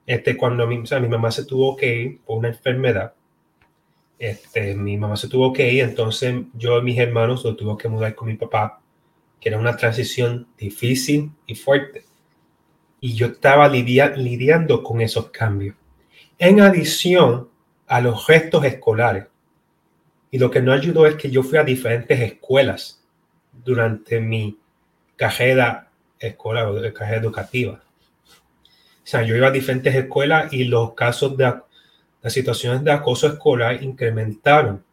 este, 0.08 0.36
cuando 0.36 0.66
mi, 0.66 0.80
mi 0.80 1.08
mamá 1.08 1.30
se 1.30 1.46
tuvo 1.46 1.78
que 1.78 1.96
ir 1.96 2.22
por 2.22 2.40
una 2.40 2.48
enfermedad, 2.48 3.14
este, 4.18 4.76
mi 4.76 4.98
mamá 4.98 5.18
se 5.18 5.28
tuvo 5.28 5.52
que 5.52 5.72
ir, 5.72 5.84
entonces 5.84 6.36
yo 6.54 6.80
y 6.80 6.84
mis 6.84 6.98
hermanos 6.98 7.44
lo 7.44 7.56
tuvo 7.56 7.78
que 7.78 7.90
mudar 7.90 8.16
con 8.16 8.28
mi 8.28 8.36
papá, 8.36 8.82
que 9.40 9.50
era 9.50 9.60
una 9.60 9.76
transición 9.76 10.48
difícil 10.58 11.32
y 11.46 11.56
fuerte. 11.56 12.06
Y 13.02 13.14
yo 13.14 13.28
estaba 13.28 13.68
lidiando 13.68 14.82
con 14.82 15.02
esos 15.02 15.30
cambios. 15.30 15.76
En 16.38 16.62
adición 16.62 17.50
a 17.88 18.02
los 18.02 18.26
restos 18.28 18.66
escolares. 18.66 19.26
Y 20.32 20.40
lo 20.40 20.50
que 20.50 20.62
no 20.62 20.74
ayudó 20.74 21.06
es 21.06 21.16
que 21.16 21.30
yo 21.30 21.44
fui 21.44 21.58
a 21.58 21.64
diferentes 21.64 22.20
escuelas 22.20 23.04
durante 23.64 24.20
mi 24.20 24.58
carrera 25.16 25.92
escolar 26.20 26.68
o 26.68 26.94
carrera 26.94 27.22
educativa. 27.22 27.84
O 29.06 29.08
sea, 29.08 29.22
yo 29.22 29.36
iba 29.36 29.48
a 29.48 29.52
diferentes 29.52 29.94
escuelas 29.94 30.52
y 30.52 30.64
los 30.64 30.94
casos 30.94 31.38
de 31.38 31.54
las 32.26 32.34
situaciones 32.34 32.84
de 32.84 32.92
acoso 32.92 33.28
escolar 33.28 33.84
incrementaron. 33.84 34.84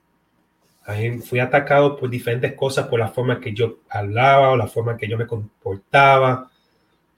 Fui 1.25 1.39
atacado 1.39 1.97
por 1.97 2.11
diferentes 2.11 2.53
cosas, 2.53 2.89
por 2.89 3.01
la 3.01 3.09
forma 3.09 3.41
que 3.41 3.55
yo 3.55 3.79
hablaba 3.89 4.51
o 4.51 4.57
la 4.57 4.67
forma 4.67 4.99
que 4.99 5.09
yo 5.09 5.17
me 5.17 5.27
comportaba, 5.27 6.51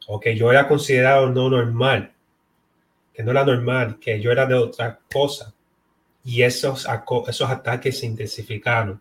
o 0.06 0.20
que 0.20 0.36
yo 0.36 0.52
era 0.52 0.68
considerado 0.68 1.28
no 1.30 1.50
normal, 1.50 2.12
que 3.12 3.24
no 3.24 3.32
era 3.32 3.44
normal, 3.44 3.98
que 3.98 4.20
yo 4.20 4.30
era 4.30 4.46
de 4.46 4.54
otra 4.54 5.00
cosa. 5.12 5.52
Y 6.22 6.42
esos, 6.42 6.86
esos 7.26 7.50
ataques 7.50 7.98
se 7.98 8.06
intensificaron. 8.06 9.00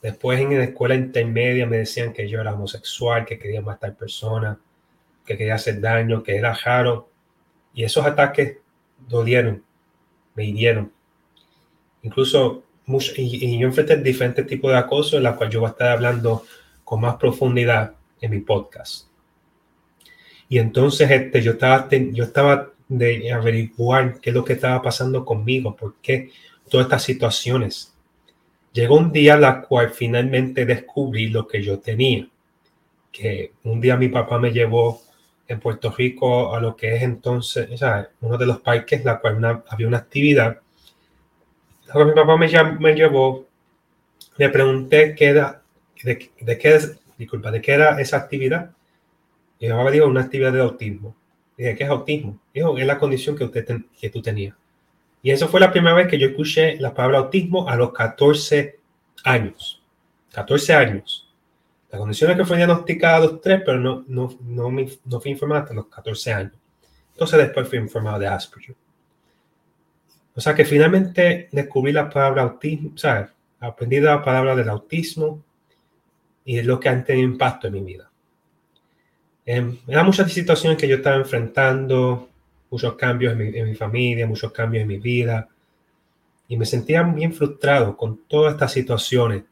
Después 0.00 0.40
en 0.40 0.56
la 0.56 0.64
escuela 0.64 0.94
intermedia 0.94 1.66
me 1.66 1.76
decían 1.76 2.14
que 2.14 2.26
yo 2.26 2.40
era 2.40 2.54
homosexual, 2.54 3.26
que 3.26 3.38
quería 3.38 3.60
matar 3.60 3.94
personas, 3.94 4.56
que 5.26 5.36
quería 5.36 5.56
hacer 5.56 5.78
daño, 5.78 6.22
que 6.22 6.36
era 6.36 6.54
raro. 6.54 7.10
Y 7.74 7.84
esos 7.84 8.06
ataques 8.06 8.56
dolieron, 8.96 9.62
me 10.38 10.44
hirieron. 10.44 10.92
Incluso, 12.04 12.62
mucho, 12.86 13.12
y, 13.16 13.58
yo 13.58 13.66
enfrenté 13.66 13.96
diferentes 13.96 14.46
tipos 14.46 14.70
de 14.70 14.78
acoso, 14.78 15.16
en 15.16 15.24
la 15.24 15.34
cual 15.34 15.50
yo 15.50 15.60
voy 15.60 15.66
a 15.66 15.72
estar 15.72 15.88
hablando 15.88 16.44
con 16.84 17.00
más 17.00 17.16
profundidad 17.16 17.94
en 18.20 18.30
mi 18.30 18.38
podcast. 18.38 19.08
Y 20.48 20.58
entonces 20.58 21.10
este, 21.10 21.42
yo, 21.42 21.52
estaba, 21.52 21.88
yo 21.90 22.22
estaba 22.22 22.70
de 22.86 23.32
averiguar 23.32 24.20
qué 24.20 24.30
es 24.30 24.36
lo 24.36 24.44
que 24.44 24.52
estaba 24.52 24.80
pasando 24.80 25.24
conmigo, 25.24 25.74
por 25.74 25.96
qué 26.00 26.30
todas 26.70 26.86
estas 26.86 27.02
situaciones. 27.02 27.92
Llegó 28.72 28.96
un 28.96 29.10
día 29.10 29.36
la 29.36 29.62
cual 29.62 29.90
finalmente 29.90 30.64
descubrí 30.64 31.28
lo 31.30 31.48
que 31.48 31.64
yo 31.64 31.80
tenía. 31.80 32.28
Que 33.10 33.54
un 33.64 33.80
día 33.80 33.96
mi 33.96 34.08
papá 34.08 34.38
me 34.38 34.52
llevó 34.52 35.02
en 35.48 35.60
Puerto 35.60 35.90
Rico 35.90 36.54
a 36.54 36.60
lo 36.60 36.76
que 36.76 36.94
es 36.94 37.02
entonces, 37.02 37.68
uno 38.20 38.38
de 38.38 38.46
los 38.46 38.60
parques, 38.60 39.04
la 39.04 39.18
cual 39.18 39.62
había 39.68 39.88
una 39.88 39.98
actividad. 39.98 40.60
mi 41.94 42.12
papá 42.12 42.36
me, 42.36 42.48
me 42.78 42.94
llevó 42.94 43.48
me 44.38 44.48
pregunté 44.48 45.14
qué 45.16 45.26
era, 45.26 45.62
de, 46.02 46.30
de 46.40 46.58
qué, 46.58 46.80
disculpa, 47.18 47.50
de 47.50 47.60
qué 47.60 47.72
era 47.72 48.00
esa 48.00 48.16
actividad. 48.16 48.70
Y 49.58 49.66
mi 49.66 49.72
mamá 49.72 49.90
dijo, 49.90 50.06
una 50.06 50.22
actividad 50.22 50.52
de 50.52 50.60
autismo. 50.60 51.16
Y 51.56 51.64
dije, 51.64 51.76
¿qué 51.76 51.84
es 51.84 51.90
autismo? 51.90 52.38
Dijo, 52.54 52.78
es 52.78 52.86
la 52.86 52.98
condición 52.98 53.36
que, 53.36 53.44
usted 53.44 53.80
que 54.00 54.10
tú 54.10 54.22
tenías. 54.22 54.54
Y 55.22 55.32
eso 55.32 55.48
fue 55.48 55.58
la 55.58 55.72
primera 55.72 55.96
vez 55.96 56.06
que 56.06 56.18
yo 56.18 56.28
escuché 56.28 56.76
la 56.78 56.94
palabra 56.94 57.18
autismo 57.18 57.68
a 57.68 57.74
los 57.74 57.92
14 57.92 58.78
años. 59.24 59.82
14 60.32 60.74
años. 60.74 61.27
La 61.90 61.98
condición 61.98 62.30
es 62.30 62.36
que 62.36 62.44
fue 62.44 62.56
diagnosticada 62.56 63.16
a 63.16 63.20
los 63.20 63.40
3, 63.40 63.62
pero 63.64 63.78
no, 63.78 64.04
no, 64.08 64.36
no, 64.42 64.70
me, 64.70 64.88
no 65.04 65.20
fui 65.20 65.30
informada 65.30 65.62
hasta 65.62 65.74
los 65.74 65.86
14 65.86 66.32
años. 66.32 66.52
Entonces 67.12 67.38
después 67.38 67.68
fui 67.68 67.78
informado 67.78 68.18
de 68.18 68.26
Asperger. 68.26 68.76
O 70.34 70.40
sea 70.40 70.54
que 70.54 70.64
finalmente 70.64 71.48
descubrí 71.50 71.92
la 71.92 72.08
palabra 72.08 72.42
autismo, 72.42 72.96
sea, 72.96 73.32
aprendí 73.58 73.98
la 73.98 74.22
palabra 74.22 74.54
del 74.54 74.68
autismo 74.68 75.42
y 76.44 76.58
es 76.58 76.64
lo 76.64 76.78
que 76.78 76.88
ha 76.88 77.04
tenido 77.04 77.26
impacto 77.26 77.66
en 77.66 77.72
mi 77.72 77.80
vida. 77.80 78.08
Eh, 79.44 79.78
eran 79.88 80.06
muchas 80.06 80.30
situaciones 80.30 80.78
que 80.78 80.86
yo 80.86 80.96
estaba 80.96 81.16
enfrentando, 81.16 82.28
muchos 82.70 82.94
cambios 82.94 83.32
en 83.32 83.38
mi, 83.38 83.58
en 83.58 83.68
mi, 83.68 83.74
familia, 83.74 84.26
muchos 84.26 84.52
cambios 84.52 84.82
en 84.82 84.88
mi 84.88 84.98
vida, 84.98 85.48
y 86.46 86.56
me 86.56 86.66
sentía 86.66 87.02
bien 87.02 87.32
frustrado 87.32 87.96
con 87.96 88.18
todas 88.28 88.52
estas 88.52 88.72
situaciones, 88.72 89.44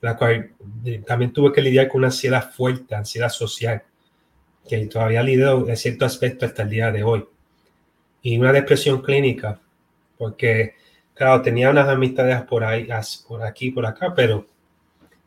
la 0.00 0.16
cual 0.16 0.52
eh, 0.84 1.02
también 1.06 1.32
tuve 1.32 1.52
que 1.52 1.60
lidiar 1.60 1.88
con 1.88 2.00
una 2.00 2.08
ansiedad 2.08 2.50
fuerte, 2.52 2.94
ansiedad 2.94 3.28
social, 3.28 3.82
que 4.68 4.86
todavía 4.86 5.22
lidio 5.22 5.68
en 5.68 5.76
cierto 5.76 6.04
aspecto 6.04 6.46
hasta 6.46 6.62
el 6.62 6.70
día 6.70 6.92
de 6.92 7.02
hoy, 7.02 7.24
y 8.22 8.38
una 8.38 8.52
depresión 8.52 9.02
clínica 9.02 9.60
porque, 10.18 10.74
claro, 11.14 11.40
tenía 11.42 11.70
unas 11.70 11.88
amistades 11.88 12.42
por 12.42 12.64
ahí, 12.64 12.88
por 13.26 13.42
aquí, 13.42 13.70
por 13.70 13.86
acá, 13.86 14.12
pero 14.14 14.46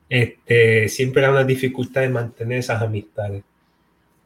este, 0.10 0.90
siempre 0.90 1.24
era 1.24 1.32
una 1.32 1.46
dificultad 1.46 2.02
de 2.02 2.10
mantener 2.10 2.60
esas 2.60 2.82
amistades. 2.82 3.44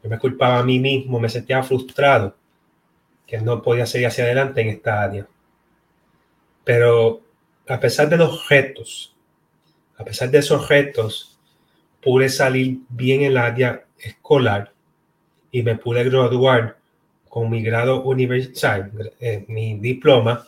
Yo 0.02 0.10
me 0.10 0.18
culpaba 0.18 0.58
a 0.58 0.64
mí 0.64 0.78
mismo, 0.80 1.20
me 1.20 1.28
sentía 1.28 1.62
frustrado 1.62 2.36
que 3.26 3.38
no 3.40 3.62
podía 3.62 3.86
seguir 3.86 4.08
hacia 4.08 4.24
adelante 4.24 4.60
en 4.60 4.68
esta 4.68 5.02
área. 5.02 5.26
Pero 6.64 7.22
a 7.68 7.80
pesar 7.80 8.08
de 8.08 8.16
los 8.16 8.48
retos, 8.48 9.15
a 9.98 10.04
pesar 10.04 10.30
de 10.30 10.38
esos 10.38 10.68
retos, 10.68 11.38
pude 12.02 12.28
salir 12.28 12.80
bien 12.88 13.22
en 13.22 13.32
el 13.32 13.36
área 13.36 13.84
escolar 13.98 14.72
y 15.50 15.62
me 15.62 15.76
pude 15.76 16.04
graduar 16.04 16.76
con 17.28 17.50
mi 17.50 17.62
grado 17.62 18.02
universal, 18.02 18.92
eh, 19.20 19.44
mi 19.48 19.78
diploma 19.78 20.46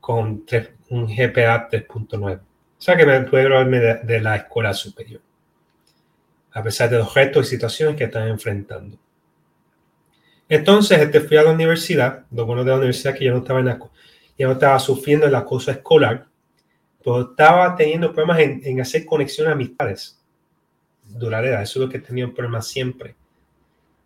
con 0.00 0.44
un 0.88 1.06
GPA 1.06 1.68
3.9. 1.70 2.40
O 2.80 2.82
sea 2.82 2.96
que 2.96 3.06
me 3.06 3.20
pude 3.20 3.44
graduarme 3.44 3.78
de, 3.78 4.20
la 4.20 4.36
escuela 4.36 4.72
superior, 4.72 5.20
a 6.52 6.62
pesar 6.62 6.88
de 6.90 6.98
los 6.98 7.14
retos 7.14 7.46
y 7.46 7.50
situaciones 7.50 7.96
que 7.96 8.04
están 8.04 8.28
enfrentando. 8.28 8.98
Entonces, 10.48 10.98
este, 10.98 11.20
fui 11.20 11.36
a 11.36 11.42
la 11.42 11.52
universidad, 11.52 12.24
lo 12.32 12.46
bueno 12.46 12.64
de 12.64 12.70
la 12.70 12.78
universidad 12.78 13.14
que 13.14 13.26
yo 13.26 13.32
no 13.32 13.38
estaba, 13.38 13.60
en 13.60 13.66
la, 13.66 13.78
yo 14.38 14.46
no 14.48 14.54
estaba 14.54 14.78
sufriendo 14.78 15.26
el 15.26 15.34
acoso 15.34 15.70
escolar, 15.70 16.26
pero 17.02 17.30
estaba 17.30 17.74
teniendo 17.76 18.12
problemas 18.12 18.40
en, 18.40 18.80
hacer 18.80 19.06
conexiones 19.06 19.52
amistades 19.52 20.20
duraderas. 21.04 21.68
Eso 21.68 21.80
es 21.80 21.86
lo 21.86 21.90
que 21.90 21.98
he 21.98 22.00
tenido 22.00 22.32
problemas 22.34 22.68
siempre. 22.68 23.16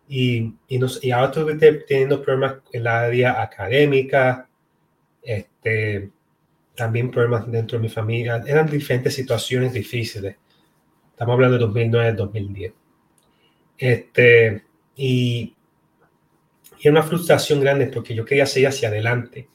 Y, 0.07 0.53
y, 0.67 0.79
y 1.01 1.11
ahora 1.11 1.27
estoy 1.27 1.83
teniendo 1.87 2.21
problemas 2.21 2.57
en 2.71 2.83
la 2.83 3.01
área 3.01 3.41
académica, 3.41 4.47
este, 5.21 6.11
también 6.75 7.11
problemas 7.11 7.51
dentro 7.51 7.77
de 7.77 7.83
mi 7.83 7.89
familia. 7.89 8.43
Eran 8.45 8.69
diferentes 8.69 9.13
situaciones 9.13 9.73
difíciles. 9.73 10.35
Estamos 11.11 11.33
hablando 11.33 11.57
de 11.57 11.65
2009, 11.65 12.13
2010. 12.13 12.73
Este, 13.77 14.63
y, 14.95 15.55
y 16.79 16.89
una 16.89 17.03
frustración 17.03 17.59
grande 17.59 17.87
porque 17.87 18.15
yo 18.15 18.23
quería 18.23 18.45
seguir 18.45 18.69
hacia 18.69 18.89
adelante. 18.89 19.49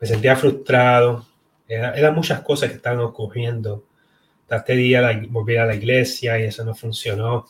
Me 0.00 0.06
sentía 0.06 0.36
frustrado. 0.36 1.26
Eran 1.68 2.14
muchas 2.14 2.40
cosas 2.40 2.70
que 2.70 2.76
estaban 2.76 3.00
ocurriendo. 3.00 3.84
Traté 4.46 4.76
de 4.76 4.82
ir 4.82 4.96
a 4.98 5.66
la 5.66 5.74
iglesia 5.74 6.38
y 6.38 6.44
eso 6.44 6.64
no 6.64 6.74
funcionó. 6.74 7.46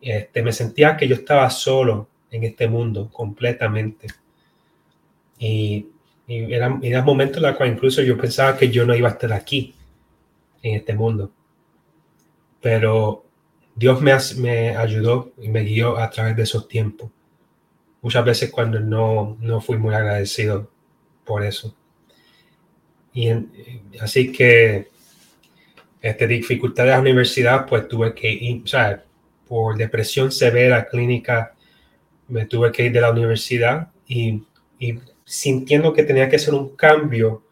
Este, 0.00 0.42
me 0.42 0.52
sentía 0.52 0.96
que 0.96 1.08
yo 1.08 1.14
estaba 1.14 1.48
solo 1.50 2.08
en 2.30 2.44
este 2.44 2.68
mundo 2.68 3.10
completamente. 3.10 4.08
Y 5.38 5.86
y 6.28 6.52
eran, 6.52 6.80
momentos 7.06 7.38
en 7.38 7.44
los 7.44 7.56
cuales 7.56 7.74
incluso 7.74 8.02
yo 8.02 8.18
pensaba 8.18 8.56
que 8.56 8.68
yo 8.70 8.84
no 8.84 8.94
iba 8.94 9.08
a 9.08 9.12
estar 9.12 9.32
aquí, 9.32 9.74
en 10.62 10.76
este 10.76 10.92
mundo. 10.92 11.32
Pero 12.60 13.24
Dios 13.74 14.02
me, 14.02 14.12
me 14.36 14.76
ayudó 14.76 15.32
y 15.38 15.48
me 15.48 15.62
guió 15.62 15.96
a 15.96 16.10
través 16.10 16.36
de 16.36 16.42
esos 16.42 16.68
tiempos. 16.68 17.10
Muchas 18.02 18.24
veces 18.26 18.50
cuando 18.50 18.78
no, 18.78 19.38
no 19.40 19.62
fui 19.62 19.78
muy 19.78 19.94
agradecido 19.94 20.70
por 21.24 21.42
eso. 21.42 21.74
Y 23.18 23.32
así 24.00 24.30
que 24.30 24.90
este, 26.00 26.26
dificultades 26.28 26.90
de 26.90 26.94
la 26.94 27.00
universidad, 27.00 27.66
pues 27.66 27.88
tuve 27.88 28.14
que 28.14 28.30
ir, 28.30 28.62
o 28.62 28.66
sea, 28.68 29.02
por 29.48 29.76
depresión 29.76 30.30
severa 30.30 30.86
clínica, 30.86 31.52
me 32.28 32.46
tuve 32.46 32.70
que 32.70 32.84
ir 32.84 32.92
de 32.92 33.00
la 33.00 33.10
universidad 33.10 33.88
y, 34.06 34.44
y 34.78 35.00
sintiendo 35.24 35.92
que 35.92 36.04
tenía 36.04 36.28
que 36.28 36.36
hacer 36.36 36.54
un 36.54 36.76
cambio, 36.76 37.42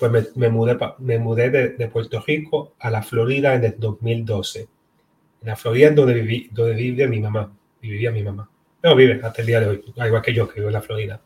pues 0.00 0.34
me, 0.34 0.48
mudé, 0.48 0.76
me 0.98 1.20
mudé 1.20 1.50
de, 1.50 1.86
Puerto 1.86 2.20
Rico 2.26 2.74
a 2.80 2.90
la 2.90 3.00
Florida 3.04 3.54
en 3.54 3.62
el 3.62 3.76
2012. 3.78 4.62
En 4.62 5.46
la 5.46 5.54
Florida 5.54 5.90
es 5.90 5.94
donde, 5.94 6.14
viví, 6.14 6.48
donde 6.50 6.74
vive 6.74 7.06
mi 7.06 7.20
mamá, 7.20 7.56
vivía 7.80 8.10
mi 8.10 8.24
mamá. 8.24 8.50
No, 8.82 8.96
vive 8.96 9.20
hasta 9.22 9.42
el 9.42 9.46
día 9.46 9.60
de 9.60 9.66
hoy, 9.68 9.84
igual 9.94 10.22
que 10.22 10.34
yo 10.34 10.48
que 10.48 10.58
vivo 10.58 10.70
en 10.70 10.74
la 10.74 10.82
Florida. 10.82 11.20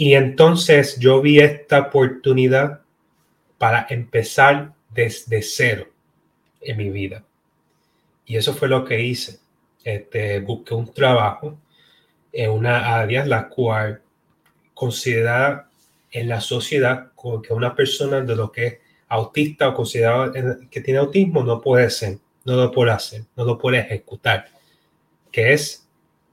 Y 0.00 0.14
entonces 0.14 0.96
yo 1.00 1.20
vi 1.20 1.40
esta 1.40 1.80
oportunidad 1.80 2.82
para 3.58 3.84
empezar 3.90 4.72
desde 4.90 5.42
cero 5.42 5.88
en 6.60 6.76
mi 6.76 6.88
vida. 6.88 7.24
Y 8.24 8.36
eso 8.36 8.54
fue 8.54 8.68
lo 8.68 8.84
que 8.84 9.02
hice. 9.02 9.40
Este, 9.82 10.38
busqué 10.38 10.72
un 10.74 10.94
trabajo 10.94 11.58
en 12.32 12.52
una 12.52 12.94
área 12.94 13.26
la 13.26 13.48
cual 13.48 14.00
considerada 14.72 15.68
en 16.12 16.28
la 16.28 16.40
sociedad 16.40 17.10
como 17.16 17.42
que 17.42 17.52
una 17.52 17.74
persona 17.74 18.20
de 18.20 18.36
lo 18.36 18.52
que 18.52 18.66
es 18.66 18.78
autista 19.08 19.68
o 19.68 19.74
considerado 19.74 20.32
que 20.70 20.80
tiene 20.80 21.00
autismo 21.00 21.42
no 21.42 21.60
puede 21.60 21.90
ser, 21.90 22.18
no 22.44 22.54
lo 22.54 22.70
puede 22.70 22.92
hacer, 22.92 23.24
no 23.34 23.44
lo 23.44 23.58
puede 23.58 23.80
ejecutar, 23.80 24.46
que 25.32 25.54
es 25.54 25.88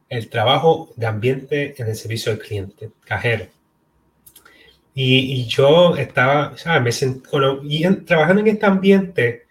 el 0.08 0.30
trabajo 0.30 0.94
de 0.96 1.08
ambiente 1.08 1.74
en 1.82 1.88
el 1.88 1.96
servicio 1.96 2.32
del 2.32 2.42
cliente, 2.42 2.92
cajero. 3.06 3.55
Y, 4.98 5.46
yo 5.48 5.98
estaba, 5.98 6.58
¿sabes? 6.58 7.06
Me 7.06 7.70
y 7.70 7.96
trabajando 8.06 8.42
en 8.42 8.48
este 8.48 8.66
ambiente, 8.66 9.46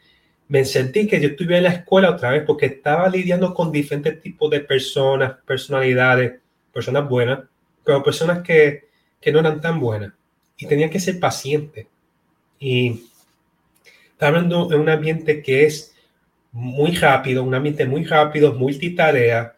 me 0.48 0.64
sentí 0.64 1.06
que 1.06 1.20
yo 1.20 1.28
estuve 1.28 1.58
en 1.58 1.64
la 1.64 1.70
escuela 1.70 2.10
otra 2.10 2.30
vez 2.30 2.44
porque 2.46 2.66
estaba 2.66 3.08
lidiando 3.08 3.52
con 3.52 3.70
diferentes 3.70 4.20
tipos 4.22 4.50
de 4.50 4.60
personas, 4.60 5.34
personalidades, 5.46 6.40
personas 6.72 7.08
buenas, 7.08 7.40
pero 7.84 8.02
personas 8.02 8.40
que, 8.42 8.88
que 9.20 9.32
no 9.32 9.40
eran 9.40 9.60
tan 9.60 9.80
buenas 9.80 10.12
y 10.56 10.66
tenía 10.66 10.90
que 10.90 11.00
ser 11.00 11.20
paciente. 11.20 11.88
Y 12.58 13.04
estaba 14.12 14.38
hablando 14.38 14.72
en 14.72 14.80
un 14.80 14.88
ambiente 14.88 15.42
que 15.42 15.64
es 15.64 15.94
muy 16.52 16.92
rápido, 16.92 17.42
un 17.42 17.54
ambiente 17.54 17.84
muy 17.84 18.04
rápido, 18.04 18.54
multitarea, 18.54 19.56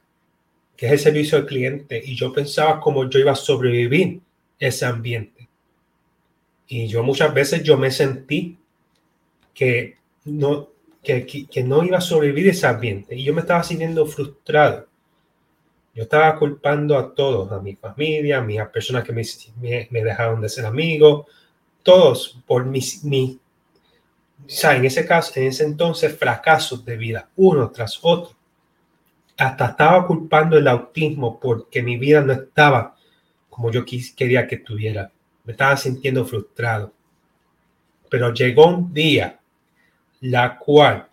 que 0.76 0.86
es 0.86 0.92
el 0.92 0.98
servicio 0.98 1.38
al 1.38 1.46
cliente. 1.46 2.00
Y 2.04 2.16
yo 2.16 2.32
pensaba 2.32 2.80
cómo 2.80 3.08
yo 3.08 3.18
iba 3.18 3.32
a 3.32 3.36
sobrevivir 3.36 4.20
ese 4.58 4.86
ambiente. 4.86 5.35
Y 6.68 6.88
yo 6.88 7.02
muchas 7.02 7.32
veces 7.32 7.62
yo 7.62 7.76
me 7.76 7.90
sentí 7.90 8.58
que 9.54 9.96
no, 10.24 10.70
que, 11.02 11.26
que 11.26 11.62
no 11.62 11.84
iba 11.84 11.98
a 11.98 12.00
sobrevivir 12.00 12.48
ese 12.48 12.66
ambiente. 12.66 13.14
Y 13.14 13.24
yo 13.24 13.32
me 13.32 13.40
estaba 13.40 13.62
sintiendo 13.62 14.06
frustrado. 14.06 14.88
Yo 15.94 16.02
estaba 16.02 16.38
culpando 16.38 16.98
a 16.98 17.14
todos, 17.14 17.50
a 17.52 17.60
mi 17.60 17.74
familia, 17.74 18.38
a 18.38 18.42
mis 18.42 18.60
personas 18.66 19.02
que 19.02 19.12
me, 19.12 19.22
me, 19.90 20.04
dejaron 20.04 20.42
de 20.42 20.50
ser 20.50 20.66
amigos, 20.66 21.24
todos 21.82 22.38
por 22.46 22.66
mis, 22.66 23.02
mi, 23.02 23.40
o 24.44 24.48
sea, 24.48 24.76
en 24.76 24.84
ese 24.84 25.06
caso, 25.06 25.32
en 25.36 25.46
ese 25.46 25.64
entonces, 25.64 26.14
fracasos 26.18 26.84
de 26.84 26.98
vida, 26.98 27.30
uno 27.36 27.70
tras 27.70 27.98
otro. 28.02 28.36
Hasta 29.38 29.66
estaba 29.68 30.06
culpando 30.06 30.58
el 30.58 30.68
autismo 30.68 31.40
porque 31.40 31.82
mi 31.82 31.96
vida 31.96 32.20
no 32.20 32.32
estaba 32.32 32.96
como 33.48 33.70
yo 33.70 33.84
quería 34.14 34.46
que 34.46 34.56
estuviera. 34.56 35.10
Me 35.46 35.52
estaba 35.52 35.76
sintiendo 35.76 36.26
frustrado. 36.26 36.92
Pero 38.10 38.34
llegó 38.34 38.66
un 38.66 38.92
día 38.92 39.40
la 40.20 40.58
cual 40.58 41.08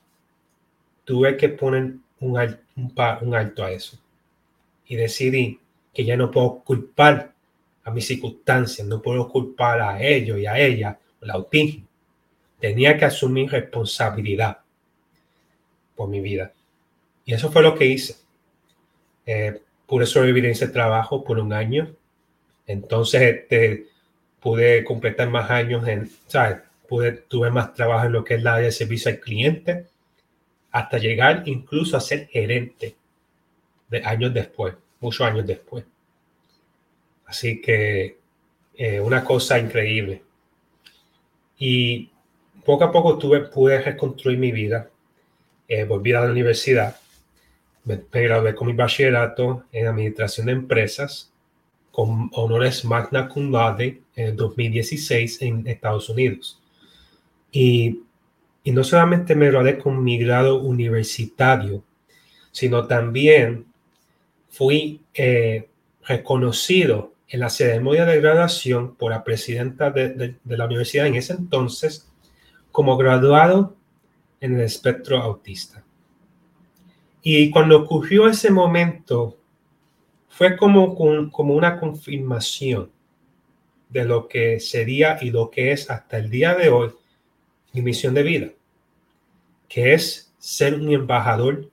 tuve 1.05 1.37
que 1.37 1.49
poner 1.49 1.95
un, 2.19 2.37
alto 3.35 3.63
a 3.63 3.71
eso 3.71 3.99
y 4.85 4.95
decidí 4.95 5.59
que 5.93 6.05
ya 6.05 6.15
no 6.15 6.31
puedo 6.31 6.59
culpar 6.63 7.33
a 7.83 7.91
mis 7.91 8.07
circunstancias, 8.07 8.87
no 8.87 9.01
puedo 9.01 9.27
culpar 9.27 9.81
a 9.81 10.01
ellos 10.01 10.39
y 10.39 10.45
a 10.45 10.57
ella 10.57 10.97
el 11.21 11.29
autismo, 11.29 11.85
tenía 12.59 12.97
que 12.97 13.05
asumir 13.05 13.51
responsabilidad 13.51 14.59
por 15.95 16.09
mi 16.09 16.21
vida. 16.21 16.53
Y 17.25 17.33
eso 17.33 17.51
fue 17.51 17.61
lo 17.61 17.75
que 17.75 17.85
hice. 17.85 18.15
Eh, 19.25 19.61
pude 19.85 20.05
sobrevivir 20.05 20.45
en 20.45 20.51
ese 20.51 20.69
trabajo 20.69 21.23
por 21.23 21.39
un 21.39 21.53
año. 21.53 21.93
Entonces 22.65 23.21
este, 23.21 23.87
pude 24.43 24.83
completar 24.83 25.29
más 25.29 25.49
años 25.49 25.87
en, 25.87 26.11
¿sabes? 26.27 26.57
Pude, 26.87 27.13
tuve 27.13 27.49
más 27.49 27.73
trabajo 27.73 28.05
en 28.05 28.11
lo 28.11 28.25
que 28.25 28.35
es 28.35 28.43
la 28.43 28.55
área 28.55 28.65
de 28.65 28.71
servicio 28.73 29.09
al 29.09 29.21
cliente, 29.21 29.87
hasta 30.71 30.97
llegar 30.97 31.43
incluso 31.45 31.95
a 31.95 32.01
ser 32.01 32.27
gerente 32.27 32.97
de 33.89 34.03
años 34.03 34.33
después, 34.33 34.75
muchos 34.99 35.25
años 35.25 35.47
después. 35.47 35.85
Así 37.25 37.61
que 37.61 38.17
eh, 38.75 38.99
una 38.99 39.23
cosa 39.23 39.57
increíble. 39.57 40.23
Y 41.57 42.11
poco 42.65 42.83
a 42.83 42.91
poco 42.91 43.17
tuve, 43.17 43.41
pude 43.41 43.79
reconstruir 43.81 44.37
mi 44.37 44.51
vida. 44.51 44.89
Eh, 45.67 45.85
volví 45.85 46.11
a 46.11 46.21
la 46.21 46.31
universidad. 46.31 46.97
Me, 47.85 48.01
gradué 48.11 48.53
con 48.53 48.67
mi 48.67 48.73
bachillerato 48.73 49.65
en 49.71 49.87
administración 49.87 50.47
de 50.47 50.53
empresas 50.53 51.32
con 51.93 52.29
honores 52.33 52.83
magna 52.83 53.29
cum 53.29 53.53
laude 53.53 54.01
en 54.15 54.35
2016 54.35 55.41
en 55.43 55.67
Estados 55.67 56.09
Unidos. 56.09 56.59
Y, 57.51 58.01
y 58.65 58.71
no 58.71 58.83
solamente 58.83 59.35
me 59.35 59.51
gradué 59.51 59.77
con 59.77 60.03
mi 60.03 60.17
grado 60.17 60.59
universitario, 60.59 61.83
sino 62.51 62.87
también 62.87 63.65
fui 64.49 65.01
eh, 65.13 65.69
reconocido 66.05 67.13
en 67.27 67.39
la 67.39 67.49
ceremonia 67.49 68.05
de 68.05 68.21
graduación 68.21 68.95
por 68.95 69.11
la 69.11 69.23
presidenta 69.23 69.89
de, 69.89 70.35
la 70.45 70.65
universidad 70.65 71.07
en 71.07 71.15
ese 71.15 71.33
entonces 71.33 72.07
como 72.71 72.95
graduado 72.97 73.75
en 74.39 74.55
el 74.55 74.61
espectro 74.61 75.17
autista. 75.17 75.83
Y 77.23 77.49
cuando 77.49 77.81
ocurrió 77.81 78.27
ese 78.27 78.51
momento, 78.51 79.37
fue 80.33 80.57
como, 80.57 80.95
como 81.31 81.53
una 81.53 81.79
confirmación 81.79 82.91
de 83.89 84.05
lo 84.05 84.27
que 84.27 84.59
sería 84.59 85.17
y 85.21 85.29
lo 85.29 85.49
que 85.49 85.71
es 85.71 85.89
hasta 85.89 86.17
el 86.17 86.29
día 86.29 86.55
de 86.55 86.69
hoy 86.69 86.91
mi 87.73 87.81
misión 87.81 88.13
de 88.13 88.23
vida, 88.23 88.47
que 89.69 89.93
es 89.93 90.33
ser 90.37 90.75
un 90.75 90.91
embajador, 90.91 91.69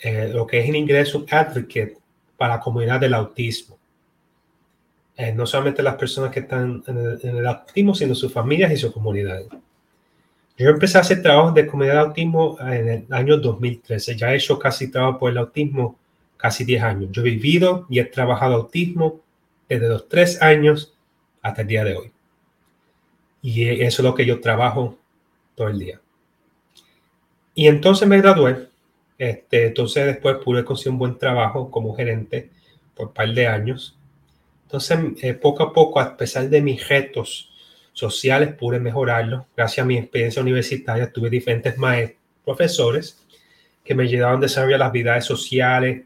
eh, 0.00 0.30
lo 0.32 0.46
que 0.46 0.60
es 0.60 0.68
en 0.68 0.76
inglés 0.76 1.14
un 1.14 1.26
advocate 1.30 1.96
para 2.36 2.56
la 2.56 2.60
comunidad 2.60 3.00
del 3.00 3.14
autismo 3.14 3.76
eh, 5.16 5.32
no 5.32 5.46
solamente 5.46 5.82
las 5.82 5.94
personas 5.94 6.30
que 6.30 6.40
están 6.40 6.82
en 6.86 7.36
el, 7.36 7.46
autismo, 7.46 7.94
sino 7.94 8.14
sus 8.14 8.30
familias 8.30 8.70
y 8.72 8.76
sus 8.76 8.92
comunidades. 8.92 9.48
Yo 10.58 10.68
empecé 10.68 10.98
a 10.98 11.00
hacer 11.00 11.22
trabajo 11.22 11.52
de 11.52 11.66
comunidad 11.66 11.94
de 11.94 12.00
autismo 12.00 12.58
en 12.60 12.88
el 12.88 13.06
año 13.10 13.38
2013. 13.38 14.14
Ya 14.16 14.32
he 14.32 14.36
hecho 14.36 14.58
casi 14.58 14.90
trabajo 14.90 15.18
por 15.18 15.30
el 15.30 15.38
autismo 15.38 15.98
casi 16.36 16.64
10 16.64 16.82
años. 16.82 17.08
Yo 17.12 17.22
he 17.22 17.30
vivido 17.30 17.86
y 17.88 17.98
he 17.98 18.04
trabajado 18.04 18.54
autismo 18.54 19.20
desde 19.68 19.88
los 19.88 20.08
3 20.08 20.42
años 20.42 20.94
hasta 21.42 21.62
el 21.62 21.68
día 21.68 21.84
de 21.84 21.96
hoy. 21.96 22.12
Y 23.42 23.68
eso 23.82 24.02
es 24.02 24.04
lo 24.04 24.14
que 24.14 24.26
yo 24.26 24.40
trabajo 24.40 24.98
todo 25.54 25.68
el 25.68 25.78
día. 25.78 26.00
Y 27.54 27.68
entonces 27.68 28.06
me 28.06 28.18
gradué. 28.18 28.68
Este, 29.18 29.68
entonces 29.68 30.04
después 30.04 30.36
pude 30.44 30.64
conseguir 30.64 30.92
un 30.92 30.98
buen 30.98 31.18
trabajo 31.18 31.70
como 31.70 31.94
gerente 31.94 32.50
por 32.94 33.08
un 33.08 33.12
par 33.14 33.32
de 33.32 33.46
años. 33.46 33.96
Entonces, 34.64 34.98
eh, 35.22 35.34
poco 35.34 35.62
a 35.62 35.72
poco, 35.72 36.00
a 36.00 36.16
pesar 36.16 36.48
de 36.48 36.60
mis 36.60 36.86
retos 36.88 37.50
sociales, 37.92 38.52
pude 38.54 38.78
mejorarlo. 38.78 39.46
Gracias 39.56 39.84
a 39.84 39.86
mi 39.86 39.96
experiencia 39.96 40.42
universitaria, 40.42 41.10
tuve 41.10 41.30
diferentes 41.30 41.78
maestros, 41.78 42.20
profesores 42.44 43.22
que 43.82 43.94
me 43.94 44.02
ayudaron 44.02 44.38
a 44.38 44.40
desarrollar 44.42 44.80
las 44.80 44.88
habilidades 44.88 45.24
sociales, 45.24 46.05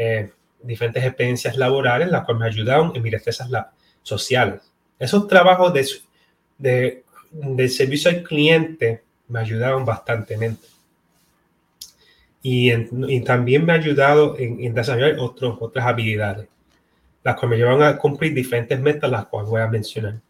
eh, 0.00 0.30
diferentes 0.62 1.04
experiencias 1.04 1.56
laborales, 1.56 2.10
las 2.10 2.24
cuales 2.24 2.40
me 2.40 2.46
ayudaron 2.46 2.92
en 2.94 3.02
mis 3.02 3.12
destrezas 3.12 3.50
sociales. 4.02 4.60
Esos 4.98 5.26
trabajos 5.28 5.72
de, 5.72 7.02
de, 7.32 7.68
servicio 7.68 8.10
al 8.10 8.22
cliente 8.22 9.02
me 9.28 9.40
ayudaron 9.40 9.84
bastante. 9.84 10.38
Y, 12.42 12.72
y, 12.72 13.20
también 13.20 13.64
me 13.64 13.72
ha 13.72 13.76
ayudado 13.76 14.38
en, 14.38 14.62
en 14.64 14.74
desarrollar 14.74 15.18
otros, 15.18 15.58
otras 15.60 15.86
habilidades 15.86 16.48
las 17.22 17.36
cuales 17.36 17.58
me 17.58 17.64
llevan 17.64 17.82
a 17.82 17.98
cumplir 17.98 18.34
diferentes 18.34 18.78
metas, 18.80 19.10
las 19.10 19.26
cuales 19.26 19.50
voy 19.50 19.60
a 19.60 19.66
mencionar. 19.66 20.20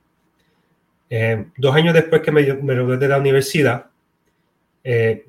Eh, 1.09 1.47
dos 1.57 1.75
años 1.75 1.95
después 1.95 2.23
que 2.23 2.33
me, 2.33 2.43
me 2.55 2.75
gradué 2.75 2.97
de 2.97 3.09
la 3.09 3.19
universidad, 3.19 3.87
eh, 4.83 5.27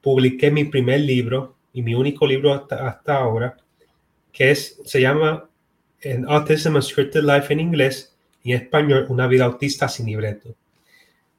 publiqué 0.00 0.50
mi 0.50 0.64
primer 0.64 1.00
libro 1.00 1.56
y 1.72 1.82
mi 1.82 1.94
único 1.94 2.26
libro 2.26 2.52
hasta, 2.52 2.86
hasta 2.86 3.16
ahora, 3.16 3.56
que 4.32 4.50
es, 4.50 4.80
se 4.84 5.00
llama 5.00 5.48
en 6.00 6.24
Autism 6.28 6.74
Unscripted 6.74 7.22
Life 7.22 7.52
en 7.52 7.60
inglés 7.60 8.16
y 8.42 8.52
en 8.52 8.62
español, 8.62 9.06
Una 9.08 9.26
vida 9.26 9.44
autista 9.44 9.88
sin 9.88 10.06
libreto. 10.06 10.54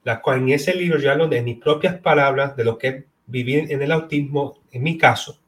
La 0.04 0.22
cual 0.22 0.40
en 0.40 0.50
ese 0.50 0.76
libro 0.76 1.00
yo 1.00 1.12
hablo 1.12 1.28
de 1.28 1.42
mis 1.42 1.60
propias 1.60 2.00
palabras 2.00 2.56
de 2.56 2.64
lo 2.64 2.78
que 2.78 2.88
es 2.88 3.04
vivir 3.26 3.72
en 3.72 3.82
el 3.82 3.92
autismo, 3.92 4.60
en 4.72 4.84
mi 4.84 4.98
caso, 4.98 5.40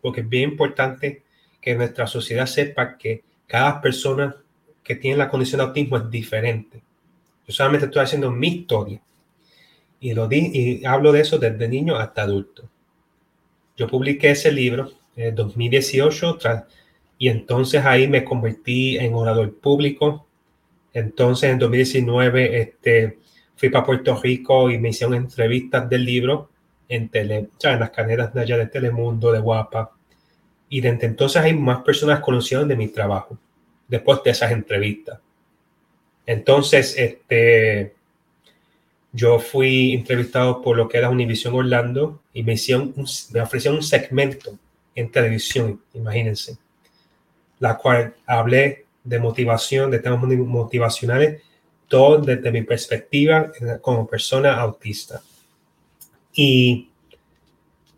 porque 0.00 0.20
es 0.20 0.28
bien 0.28 0.50
importante 0.50 1.22
que 1.60 1.74
nuestra 1.74 2.06
sociedad 2.06 2.46
sepa 2.46 2.98
que 2.98 3.22
cada 3.46 3.80
persona 3.80 4.36
que 4.82 4.96
tiene 4.96 5.16
la 5.16 5.28
condición 5.28 5.58
de 5.58 5.64
autismo 5.66 5.96
es 5.96 6.10
diferente. 6.10 6.82
Yo 7.46 7.52
solamente 7.52 7.86
estoy 7.86 8.02
haciendo 8.02 8.30
mi 8.30 8.48
historia. 8.48 9.00
Y, 10.00 10.14
lo 10.14 10.26
di, 10.26 10.50
y 10.52 10.84
hablo 10.84 11.12
de 11.12 11.20
eso 11.20 11.38
desde 11.38 11.68
niño 11.68 11.96
hasta 11.96 12.22
adulto. 12.22 12.68
Yo 13.76 13.86
publiqué 13.86 14.32
ese 14.32 14.50
libro 14.50 14.90
en 15.14 15.34
2018 15.34 16.38
y 17.22 17.28
entonces 17.28 17.84
ahí 17.84 18.08
me 18.08 18.24
convertí 18.24 18.98
en 18.98 19.14
orador 19.14 19.54
público. 19.54 20.26
Entonces 20.92 21.50
en 21.50 21.60
2019 21.60 22.60
este, 22.60 23.18
fui 23.54 23.68
para 23.68 23.86
Puerto 23.86 24.20
Rico 24.20 24.68
y 24.72 24.78
me 24.80 24.88
hicieron 24.88 25.14
entrevistas 25.14 25.88
del 25.88 26.04
libro 26.04 26.50
en, 26.88 27.08
tele, 27.10 27.48
en 27.62 27.78
las 27.78 27.90
cadenas 27.90 28.34
de 28.34 28.40
allá 28.40 28.58
de 28.58 28.66
Telemundo, 28.66 29.30
de 29.30 29.38
Guapa. 29.38 29.92
Y 30.68 30.80
desde 30.80 31.06
entonces 31.06 31.40
hay 31.40 31.54
más 31.54 31.84
personas 31.84 32.18
conocieron 32.18 32.66
de 32.66 32.74
mi 32.74 32.88
trabajo 32.88 33.38
después 33.86 34.20
de 34.24 34.30
esas 34.32 34.50
entrevistas. 34.50 35.20
Entonces, 36.26 36.96
este, 36.98 37.94
yo 39.12 39.38
fui 39.38 39.92
entrevistado 39.92 40.60
por 40.60 40.76
lo 40.76 40.88
que 40.88 40.98
era 40.98 41.08
Univision 41.08 41.54
Orlando 41.54 42.20
y 42.32 42.42
me, 42.42 42.54
hicieron 42.54 42.92
me 43.32 43.40
ofrecieron 43.40 43.76
un 43.76 43.84
segmento 43.84 44.58
en 44.96 45.08
televisión, 45.08 45.80
imagínense, 45.94 46.58
la 47.62 47.78
cual 47.78 48.16
hablé 48.26 48.86
de 49.04 49.20
motivación, 49.20 49.88
de 49.88 50.00
temas 50.00 50.20
motivacionales, 50.20 51.42
todo 51.86 52.18
desde 52.18 52.50
mi 52.50 52.62
perspectiva 52.62 53.52
como 53.80 54.04
persona 54.08 54.60
autista. 54.60 55.22
Y, 56.34 56.90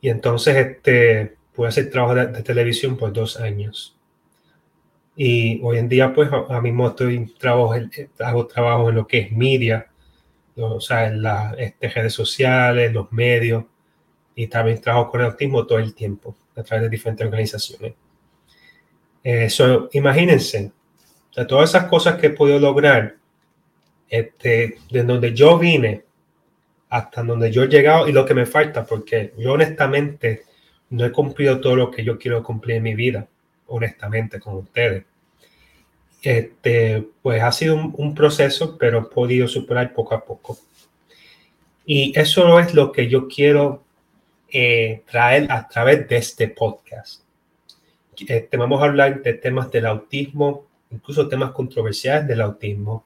y 0.02 0.10
entonces 0.10 0.54
este, 0.54 1.36
pude 1.54 1.68
hacer 1.68 1.88
trabajo 1.88 2.14
de, 2.14 2.42
televisión 2.42 2.98
por 2.98 3.10
dos 3.10 3.40
años. 3.40 3.96
Y 5.16 5.62
hoy 5.62 5.78
en 5.78 5.88
día, 5.88 6.12
pues, 6.12 6.28
a, 6.30 6.60
mí 6.60 6.68
mismo 6.68 6.88
estoy 6.88 7.24
trabajo, 7.38 7.72
hago 8.18 8.46
trabajo 8.46 8.90
en 8.90 8.96
lo 8.96 9.06
que 9.06 9.20
es 9.20 9.32
media, 9.32 9.86
o 10.56 10.78
sea, 10.78 11.06
en 11.06 11.22
las 11.22 11.54
este, 11.56 11.88
redes 11.88 12.12
sociales, 12.12 12.92
los 12.92 13.10
medios, 13.12 13.64
y 14.34 14.46
también 14.46 14.78
trabajo 14.82 15.10
con 15.10 15.22
el 15.22 15.28
autismo 15.28 15.64
todo 15.64 15.78
el 15.78 15.94
tiempo, 15.94 16.36
a 16.54 16.62
través 16.62 16.82
de 16.82 16.90
diferentes 16.90 17.24
organizaciones. 17.24 17.94
Eso, 19.24 19.88
imagínense, 19.92 20.70
de 21.34 21.44
todas 21.46 21.70
esas 21.70 21.86
cosas 21.86 22.16
que 22.20 22.26
he 22.26 22.30
podido 22.30 22.58
lograr, 22.58 23.16
este, 24.08 24.76
de 24.90 25.02
donde 25.02 25.32
yo 25.32 25.58
vine 25.58 26.04
hasta 26.90 27.22
donde 27.22 27.50
yo 27.50 27.64
he 27.64 27.68
llegado 27.68 28.06
y 28.06 28.12
lo 28.12 28.26
que 28.26 28.34
me 28.34 28.46
falta, 28.46 28.84
porque 28.84 29.32
yo 29.38 29.54
honestamente 29.54 30.42
no 30.90 31.04
he 31.04 31.10
cumplido 31.10 31.60
todo 31.60 31.74
lo 31.74 31.90
que 31.90 32.04
yo 32.04 32.18
quiero 32.18 32.42
cumplir 32.42 32.76
en 32.76 32.82
mi 32.82 32.94
vida, 32.94 33.26
honestamente, 33.66 34.38
con 34.38 34.56
ustedes. 34.56 35.04
Este, 36.22 37.06
pues 37.22 37.42
ha 37.42 37.50
sido 37.50 37.76
un, 37.76 38.14
proceso, 38.14 38.78
pero 38.78 38.98
he 38.98 39.04
podido 39.14 39.48
superar 39.48 39.92
poco 39.92 40.14
a 40.14 40.24
poco. 40.24 40.58
Y 41.84 42.18
eso 42.18 42.60
es 42.60 42.74
lo 42.74 42.92
que 42.92 43.08
yo 43.08 43.26
quiero 43.26 43.82
eh, 44.48 45.02
traer 45.10 45.50
a 45.50 45.66
través 45.66 46.06
de 46.08 46.16
este 46.16 46.48
podcast. 46.48 47.23
Este, 48.16 48.56
vamos 48.56 48.80
a 48.80 48.86
hablar 48.86 49.22
de 49.22 49.34
temas 49.34 49.70
del 49.70 49.86
autismo, 49.86 50.66
incluso 50.90 51.28
temas 51.28 51.52
controversiales 51.52 52.28
del 52.28 52.40
autismo. 52.40 53.04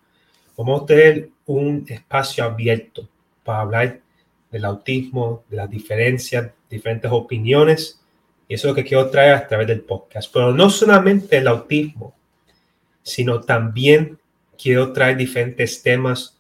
Vamos 0.57 0.83
a 0.83 0.87
tener 0.87 1.31
un 1.47 1.85
espacio 1.89 2.45
abierto 2.45 3.09
para 3.45 3.61
hablar 3.61 4.01
del 4.51 4.65
autismo, 4.65 5.45
de 5.49 5.57
las 5.57 5.71
diferencias, 5.71 6.51
diferentes 6.69 7.11
opiniones. 7.11 8.01
Y 8.49 8.55
eso 8.55 8.69
es 8.69 8.73
lo 8.73 8.75
que 8.75 8.85
quiero 8.85 9.09
traer 9.11 9.35
a 9.35 9.47
través 9.47 9.67
del 9.67 9.83
podcast. 9.83 10.33
Pero 10.33 10.53
no 10.53 10.71
solamente 10.71 11.37
el 11.37 11.49
autismo, 11.49 12.15
sino 13.03 13.41
también 13.41 14.19
quiero 14.61 14.93
traer 14.93 15.17
diferentes 15.17 15.83
temas 15.83 16.39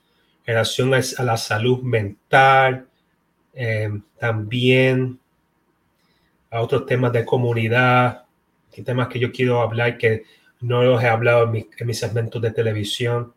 relación 0.48 0.94
a 0.94 1.22
la 1.24 1.36
salud 1.36 1.82
mental, 1.82 2.88
eh, 3.52 3.90
también 4.18 5.20
a 6.50 6.62
otros 6.62 6.86
temas 6.86 7.12
de 7.12 7.26
comunidad, 7.26 8.24
temas 8.82 9.08
que 9.08 9.18
yo 9.18 9.32
quiero 9.32 9.60
hablar 9.60 9.98
que 9.98 10.24
no 10.60 10.82
los 10.82 11.02
he 11.02 11.08
hablado 11.08 11.44
en, 11.52 11.86
mis 11.86 11.98
segmentos 11.98 12.42
de 12.42 12.50
televisión. 12.50 13.32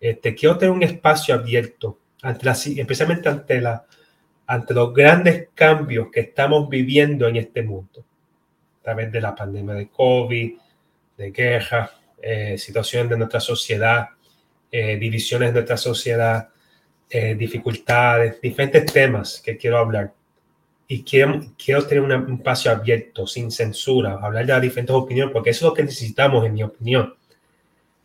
Este, 0.00 0.34
quiero 0.34 0.58
tener 0.58 0.72
un 0.72 0.82
espacio 0.82 1.34
abierto, 1.34 1.98
ante 2.22 2.44
la, 2.44 2.52
especialmente 2.52 3.28
ante, 3.28 3.60
la, 3.60 3.84
ante 4.46 4.74
los 4.74 4.92
grandes 4.92 5.48
cambios 5.54 6.08
que 6.12 6.20
estamos 6.20 6.68
viviendo 6.68 7.26
en 7.26 7.36
este 7.36 7.62
mundo, 7.62 8.04
a 8.80 8.82
través 8.82 9.10
de 9.10 9.20
la 9.20 9.34
pandemia 9.34 9.74
de 9.74 9.88
COVID, 9.88 10.52
de 11.16 11.30
guerra, 11.30 11.90
eh, 12.20 12.56
situaciones 12.58 13.10
de 13.10 13.16
nuestra 13.16 13.40
sociedad, 13.40 14.08
eh, 14.70 14.96
divisiones 14.96 15.50
de 15.50 15.54
nuestra 15.54 15.76
sociedad, 15.76 16.48
eh, 17.08 17.34
dificultades, 17.34 18.40
diferentes 18.40 18.92
temas 18.92 19.40
que 19.44 19.56
quiero 19.56 19.78
hablar. 19.78 20.12
Y 20.86 21.02
quiero, 21.02 21.40
quiero 21.62 21.86
tener 21.86 22.02
un 22.02 22.34
espacio 22.34 22.70
abierto, 22.70 23.26
sin 23.26 23.50
censura, 23.50 24.18
hablar 24.20 24.44
de 24.46 24.52
las 24.52 24.62
diferentes 24.62 24.94
opiniones, 24.94 25.32
porque 25.32 25.50
eso 25.50 25.66
es 25.66 25.70
lo 25.70 25.74
que 25.74 25.84
necesitamos, 25.84 26.44
en 26.44 26.54
mi 26.54 26.62
opinión. 26.62 27.14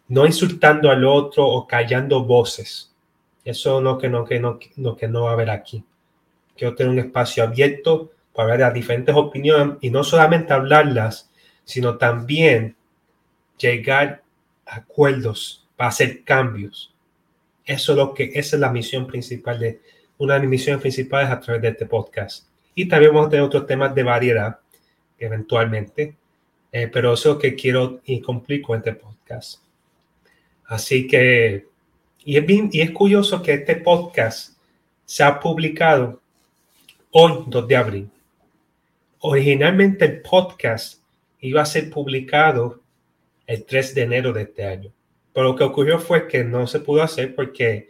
No 0.07 0.25
insultando 0.25 0.89
al 0.89 1.03
otro 1.05 1.45
o 1.45 1.67
callando 1.67 2.23
voces. 2.23 2.93
Eso 3.43 3.81
no 3.81 3.97
que 3.97 4.09
no, 4.09 4.23
que 4.25 4.39
no, 4.39 4.59
no, 4.77 4.95
que 4.95 5.07
no 5.07 5.23
va 5.23 5.31
a 5.31 5.33
haber 5.33 5.49
aquí. 5.49 5.83
Quiero 6.55 6.75
tener 6.75 6.91
un 6.91 6.99
espacio 6.99 7.43
abierto 7.43 8.11
para 8.33 8.45
hablar 8.45 8.57
de 8.57 8.65
las 8.65 8.73
diferentes 8.73 9.15
opiniones 9.15 9.77
y 9.81 9.89
no 9.89 10.03
solamente 10.03 10.53
hablarlas, 10.53 11.29
sino 11.63 11.97
también 11.97 12.75
llegar 13.57 14.23
a 14.65 14.77
acuerdos 14.77 15.67
para 15.75 15.89
hacer 15.89 16.23
cambios. 16.23 16.93
Eso 17.65 17.91
es 17.91 17.97
lo 17.97 18.13
que, 18.13 18.31
esa 18.33 18.55
es 18.55 18.59
la 18.59 18.71
misión 18.71 19.05
principal 19.05 19.59
de, 19.59 19.81
una 20.17 20.33
de 20.33 20.41
mis 20.41 20.49
misiones 20.49 20.81
principales 20.81 21.29
a 21.29 21.39
través 21.39 21.61
de 21.61 21.67
este 21.69 21.85
podcast. 21.85 22.48
Y 22.79 22.87
también 22.87 23.13
vamos 23.13 23.27
a 23.27 23.31
tener 23.31 23.45
otros 23.45 23.67
temas 23.67 23.93
de 23.93 24.03
variedad, 24.03 24.57
eventualmente, 25.17 26.15
eh, 26.71 26.87
pero 26.87 27.11
eso 27.11 27.37
que 27.37 27.53
quiero 27.53 27.99
cumplir 28.25 28.61
con 28.61 28.77
este 28.77 28.93
podcast. 28.93 29.61
Así 30.63 31.05
que, 31.05 31.67
y 32.23 32.37
es, 32.37 32.45
bien, 32.45 32.69
y 32.71 32.79
es 32.79 32.91
curioso 32.91 33.41
que 33.41 33.55
este 33.55 33.75
podcast 33.75 34.57
se 35.03 35.23
ha 35.23 35.41
publicado 35.41 36.21
hoy, 37.11 37.43
2 37.47 37.67
de 37.67 37.75
abril. 37.75 38.09
Originalmente 39.19 40.05
el 40.05 40.21
podcast 40.21 41.03
iba 41.41 41.61
a 41.61 41.65
ser 41.65 41.89
publicado 41.89 42.79
el 43.45 43.65
3 43.65 43.93
de 43.93 44.01
enero 44.03 44.31
de 44.31 44.43
este 44.43 44.63
año. 44.63 44.93
Pero 45.33 45.47
lo 45.47 45.55
que 45.57 45.65
ocurrió 45.65 45.99
fue 45.99 46.29
que 46.29 46.45
no 46.45 46.65
se 46.65 46.79
pudo 46.79 47.03
hacer 47.03 47.35
porque 47.35 47.89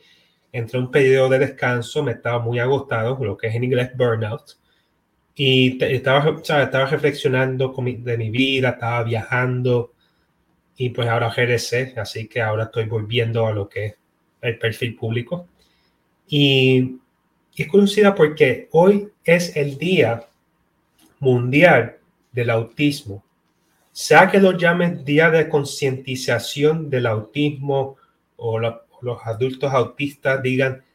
entre 0.52 0.80
un 0.80 0.90
periodo 0.90 1.30
de 1.30 1.38
descanso, 1.38 2.02
me 2.02 2.14
estaba 2.14 2.40
muy 2.40 2.58
agotado, 2.58 3.24
lo 3.24 3.38
que 3.38 3.50
es 3.50 3.54
en 3.54 3.66
inglés 3.66 3.96
burnout, 3.96 4.58
y 5.42 5.82
estaba, 5.82 6.38
estaba 6.42 6.86
reflexionando 6.86 7.74
de 7.74 8.18
mi 8.18 8.30
vida, 8.30 8.72
estaba 8.72 9.04
viajando, 9.04 9.94
y 10.76 10.90
pues 10.90 11.08
ahora 11.08 11.30
regresé, 11.30 11.94
así 11.98 12.28
que 12.28 12.42
ahora 12.42 12.66
estoy 12.66 12.86
volviendo 12.86 13.48
a 13.48 13.54
lo 13.54 13.70
que 13.70 13.86
es 13.86 13.96
el 14.42 14.58
perfil 14.60 14.96
público. 14.96 15.48
Y, 16.28 16.98
y 17.56 17.62
es 17.62 17.68
curiosidad 17.68 18.16
porque 18.16 18.68
hoy 18.72 19.10
es 19.24 19.56
el 19.56 19.78
Día 19.78 20.26
Mundial 21.20 21.98
del 22.32 22.50
Autismo 22.50 23.24
sea 23.92 24.32
que 24.32 24.40
lo 24.40 24.58
llamen 24.58 25.04
día 25.04 25.30
de 25.30 25.50
concientización 25.50 26.90
del 26.90 27.06
autismo 27.06 27.98
o 28.38 28.58
los 28.58 29.20
adultos 29.26 29.74
autistas 29.74 30.42
digan 30.42 30.86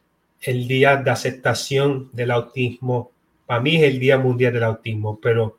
el 0.41 0.67
día 0.67 0.97
de 0.97 1.11
aceptación 1.11 2.09
del 2.15 2.31
autismo, 2.31 3.13
para 3.47 3.61
mí 3.61 3.77
es 3.77 3.83
el 3.83 3.99
Día 3.99 4.19
Mundial 4.19 4.53
del 4.53 4.65
Autismo, 4.65 5.19
pero 5.21 5.59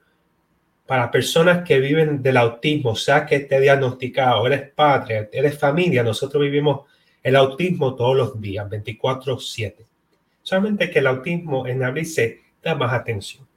para 0.85 1.09
personas 1.09 1.63
que 1.67 1.79
viven 1.79 2.21
del 2.21 2.37
autismo, 2.37 2.95
sea 2.95 3.25
que 3.25 3.35
esté 3.37 3.59
diagnosticado, 3.59 4.45
eres 4.45 4.71
padre, 4.71 5.29
eres 5.31 5.57
familia, 5.57 6.03
nosotros 6.03 6.43
vivimos 6.43 6.81
el 7.23 7.35
autismo 7.35 7.95
todos 7.95 8.15
los 8.15 8.41
días, 8.41 8.69
24/7. 8.69 9.85
Solamente 10.43 10.91
que 10.91 10.99
el 10.99 11.07
autismo 11.07 11.65
en 11.65 11.83
abril 11.83 12.05
se 12.05 12.41
da 12.61 12.75
más 12.75 12.93
atención. 12.93 13.47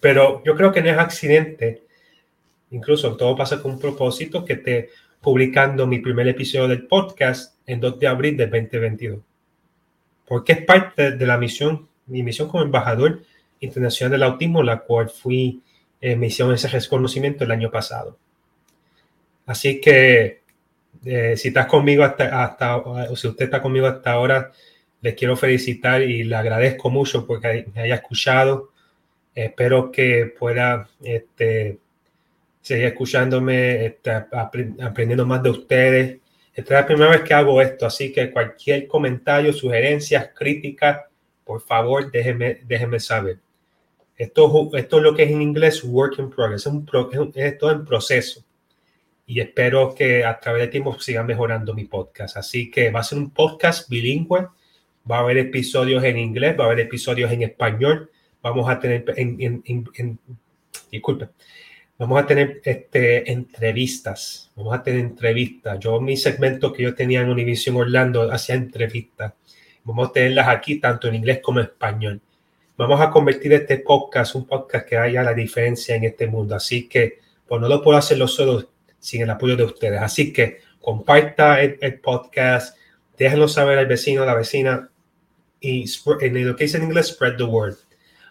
Pero 0.00 0.42
yo 0.44 0.56
creo 0.56 0.72
que 0.72 0.82
no 0.82 0.90
es 0.90 0.98
accidente 0.98 1.84
Incluso 2.74 3.16
todo 3.16 3.36
pasa 3.36 3.62
con 3.62 3.72
un 3.72 3.78
propósito 3.78 4.44
que 4.44 4.54
esté 4.54 4.90
publicando 5.20 5.86
mi 5.86 6.00
primer 6.00 6.26
episodio 6.26 6.66
del 6.66 6.88
podcast 6.88 7.56
en 7.66 7.78
2 7.78 8.00
de 8.00 8.06
abril 8.08 8.36
de 8.36 8.48
2022. 8.48 9.20
Porque 10.26 10.54
es 10.54 10.64
parte 10.64 11.12
de 11.12 11.26
la 11.26 11.38
misión, 11.38 11.88
mi 12.06 12.22
misión 12.22 12.48
como 12.48 12.62
embajador 12.62 13.22
internacional 13.60 14.12
del 14.12 14.22
autismo, 14.22 14.62
la 14.62 14.80
cual 14.80 15.08
fui, 15.08 15.62
eh, 16.00 16.16
me 16.16 16.26
hicieron 16.26 16.54
ese 16.54 16.68
reconocimiento 16.68 17.44
el 17.44 17.50
año 17.50 17.70
pasado. 17.70 18.18
Así 19.46 19.80
que 19.80 20.42
eh, 21.04 21.36
si 21.36 21.48
estás 21.48 21.66
conmigo 21.66 22.04
hasta, 22.04 22.44
hasta, 22.44 22.76
o 22.76 23.16
si 23.16 23.28
usted 23.28 23.46
está 23.46 23.60
conmigo 23.60 23.86
hasta 23.86 24.12
ahora, 24.12 24.52
les 25.00 25.14
quiero 25.14 25.36
felicitar 25.36 26.02
y 26.02 26.24
le 26.24 26.34
agradezco 26.34 26.88
mucho 26.90 27.26
porque 27.26 27.66
me 27.74 27.82
haya 27.82 27.96
escuchado. 27.96 28.70
Espero 29.34 29.90
que 29.90 30.32
pueda 30.38 30.88
este, 31.02 31.78
seguir 32.62 32.86
escuchándome, 32.86 33.86
este, 33.86 34.10
aprendiendo 34.10 35.26
más 35.26 35.42
de 35.42 35.50
ustedes. 35.50 36.18
Esta 36.54 36.74
es 36.74 36.80
la 36.80 36.86
primera 36.86 37.10
vez 37.10 37.22
que 37.22 37.34
hago 37.34 37.60
esto, 37.60 37.84
así 37.84 38.12
que 38.12 38.30
cualquier 38.30 38.86
comentario, 38.86 39.52
sugerencias, 39.52 40.30
críticas, 40.34 41.00
por 41.44 41.60
favor, 41.60 42.10
déjenme, 42.10 42.60
déjenme 42.66 43.00
saber. 43.00 43.38
Esto, 44.16 44.70
esto 44.74 44.96
es 44.96 45.02
lo 45.02 45.14
que 45.14 45.24
es 45.24 45.30
en 45.30 45.42
inglés 45.42 45.82
work 45.82 46.18
in 46.18 46.30
progress, 46.30 46.62
es, 46.62 46.66
un 46.66 46.86
es 47.34 47.58
todo 47.58 47.72
en 47.72 47.84
proceso. 47.84 48.44
Y 49.26 49.40
espero 49.40 49.94
que 49.94 50.24
a 50.24 50.38
través 50.38 50.62
del 50.62 50.70
tiempo 50.70 50.98
siga 51.00 51.22
mejorando 51.22 51.74
mi 51.74 51.84
podcast. 51.84 52.36
Así 52.36 52.70
que 52.70 52.90
va 52.90 53.00
a 53.00 53.04
ser 53.04 53.18
un 53.18 53.30
podcast 53.30 53.88
bilingüe. 53.88 54.48
Va 55.10 55.16
a 55.16 55.20
haber 55.20 55.38
episodios 55.38 56.02
en 56.04 56.18
inglés, 56.18 56.56
va 56.58 56.64
a 56.64 56.66
haber 56.66 56.80
episodios 56.80 57.30
en 57.32 57.42
español. 57.42 58.10
Vamos 58.42 58.68
a 58.68 58.78
tener, 58.78 59.04
en, 59.16 59.36
en, 59.40 59.62
en, 59.66 59.88
en 59.96 60.18
Vamos 61.96 62.22
a 62.22 62.26
tener 62.26 62.60
este, 62.64 63.30
entrevistas. 63.30 64.50
Vamos 64.56 64.74
a 64.74 64.82
tener 64.82 65.00
entrevistas. 65.00 65.78
Yo, 65.78 66.00
mi 66.00 66.16
segmento 66.16 66.72
que 66.72 66.82
yo 66.82 66.94
tenía 66.94 67.20
en 67.22 67.30
Univision 67.30 67.76
Orlando, 67.76 68.30
hacía 68.30 68.56
entrevistas. 68.56 69.32
Vamos 69.84 70.08
a 70.08 70.12
tenerlas 70.12 70.48
aquí, 70.48 70.80
tanto 70.80 71.08
en 71.08 71.16
inglés 71.16 71.40
como 71.42 71.60
en 71.60 71.66
español. 71.66 72.20
Vamos 72.76 73.00
a 73.00 73.10
convertir 73.10 73.52
este 73.52 73.78
podcast, 73.78 74.34
un 74.34 74.46
podcast 74.46 74.88
que 74.88 74.96
haya 74.96 75.22
la 75.22 75.34
diferencia 75.34 75.94
en 75.94 76.04
este 76.04 76.26
mundo. 76.26 76.56
Así 76.56 76.88
que, 76.88 77.20
pues 77.46 77.60
no 77.60 77.68
lo 77.68 77.82
puedo 77.82 77.98
hacerlo 77.98 78.26
solo 78.26 78.70
sin 78.98 79.22
el 79.22 79.30
apoyo 79.30 79.56
de 79.56 79.64
ustedes. 79.64 80.00
Así 80.00 80.32
que 80.32 80.60
comparta 80.80 81.62
el, 81.62 82.00
podcast, 82.00 82.76
déjenlo 83.18 83.46
saber 83.46 83.78
al 83.78 83.86
vecino, 83.86 84.22
a 84.22 84.26
la 84.26 84.34
vecina 84.34 84.90
y 85.60 85.84
en 86.20 86.46
lo 86.46 86.56
que 86.56 86.64
dice 86.64 86.78
en 86.78 86.84
inglés, 86.84 87.08
spread 87.08 87.36
the 87.36 87.44
word. 87.44 87.76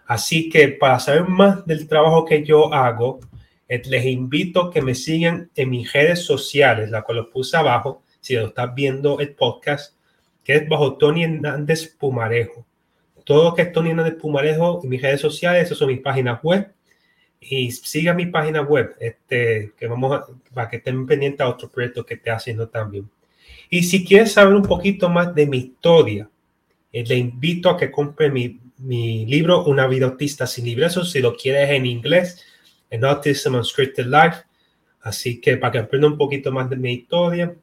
Así 0.08 0.50
que 0.50 0.70
para 0.70 1.00
saber 1.00 1.24
más 1.28 1.66
del 1.66 1.88
trabajo 1.88 2.26
que 2.26 2.44
yo 2.44 2.74
hago, 2.74 3.20
eh, 3.68 3.82
les 3.86 4.06
invito 4.06 4.62
a 4.62 4.72
que 4.72 4.82
me 4.82 4.94
sigan 4.94 5.50
en 5.56 5.70
mis 5.70 5.92
redes 5.94 6.26
sociales, 6.26 6.90
la 6.90 7.04
cual 7.04 7.20
los 7.20 7.28
puse 7.28 7.56
abajo, 7.56 8.04
si 8.20 8.36
lo 8.36 8.48
estás 8.48 8.74
viendo 8.76 9.20
el 9.20 9.34
podcast, 9.34 9.96
que 10.44 10.56
es 10.56 10.68
bajo 10.68 10.98
Tony 10.98 11.24
Hernández 11.24 11.96
Pumarejo. 11.98 12.66
Todo 13.24 13.46
lo 13.46 13.56
que 13.56 13.64
es 13.64 13.72
Tony 13.72 13.92
Hernández 13.92 14.16
Pumarejo 14.16 14.82
en 14.84 14.90
mis 14.90 15.02
redes 15.02 15.22
sociales, 15.22 15.64
esas 15.64 15.78
son 15.78 15.88
mis 15.88 16.02
páginas 16.02 16.42
web. 16.44 16.72
Y 17.40 17.72
siga 17.72 18.14
mi 18.14 18.28
página 18.28 18.62
web, 18.62 18.96
este, 19.00 19.74
que 19.78 19.88
vamos 19.88 20.14
a, 20.14 20.26
para 20.54 20.70
que 20.70 20.78
estén 20.78 21.06
pendientes 21.06 21.42
a 21.42 21.50
otros 21.50 21.72
proyectos 21.72 22.06
que 22.06 22.14
esté 22.14 22.32
haciendo 22.32 22.70
también. 22.70 23.10
Y 23.70 23.84
si 23.84 24.06
quieres 24.06 24.32
saber 24.32 24.54
un 24.54 24.64
poquito 24.64 25.10
más 25.10 25.36
de 25.36 25.46
mi 25.46 25.58
historia, 25.58 26.30
eh, 26.92 27.04
le 27.06 27.16
invito 27.16 27.70
a 27.70 27.78
que 27.78 27.92
compre 27.92 28.30
mi, 28.30 28.60
mi 28.78 29.26
libro 29.26 29.66
Una 29.66 29.88
vida 29.88 30.06
autista 30.06 30.48
sin 30.48 30.66
libresos, 30.66 31.12
si 31.12 31.20
lo 31.20 31.36
quieres 31.36 31.70
en 31.72 31.86
inglés 31.86 32.46
en 32.94 33.04
Autism 33.04 33.56
Unscripted 33.56 34.06
Life. 34.06 34.44
Así 35.02 35.42
que 35.42 35.58
para 35.58 35.72
que 35.72 35.80
aprenda 35.80 36.08
un 36.08 36.18
poquito 36.18 36.52
más 36.52 36.70
de 36.70 36.76
mi 36.76 36.94
historia. 36.94 37.56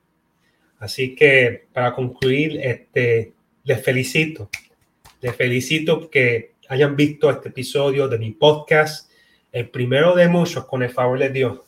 Así 0.80 1.14
que 1.14 1.66
para 1.72 1.94
concluir, 1.94 2.58
este, 2.60 3.34
les 3.64 3.82
felicito. 3.84 4.50
Les 5.20 5.36
felicito 5.36 6.10
que 6.10 6.54
hayan 6.68 6.96
visto 6.96 7.30
este 7.30 7.50
episodio 7.50 8.08
de 8.08 8.18
mi 8.18 8.32
podcast, 8.32 9.10
el 9.52 9.68
primero 9.68 10.14
de 10.14 10.28
muchos, 10.28 10.64
con 10.64 10.82
el 10.82 10.90
favor 10.90 11.18
de 11.18 11.28
Dios. 11.28 11.60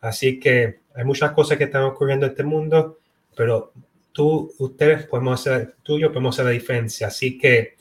Así 0.00 0.38
que 0.38 0.78
hay 0.94 1.04
muchas 1.04 1.32
cosas 1.32 1.58
que 1.58 1.64
están 1.64 1.82
ocurriendo 1.82 2.24
en 2.24 2.32
este 2.32 2.44
mundo, 2.44 3.00
pero 3.36 3.72
tú, 4.12 4.54
ustedes 4.58 5.06
podemos 5.06 5.40
hacer, 5.40 5.74
tú 5.82 5.98
yo 5.98 6.10
podemos 6.10 6.36
hacer 6.36 6.44
la 6.44 6.52
diferencia. 6.52 7.08
Así 7.08 7.36
que 7.36 7.74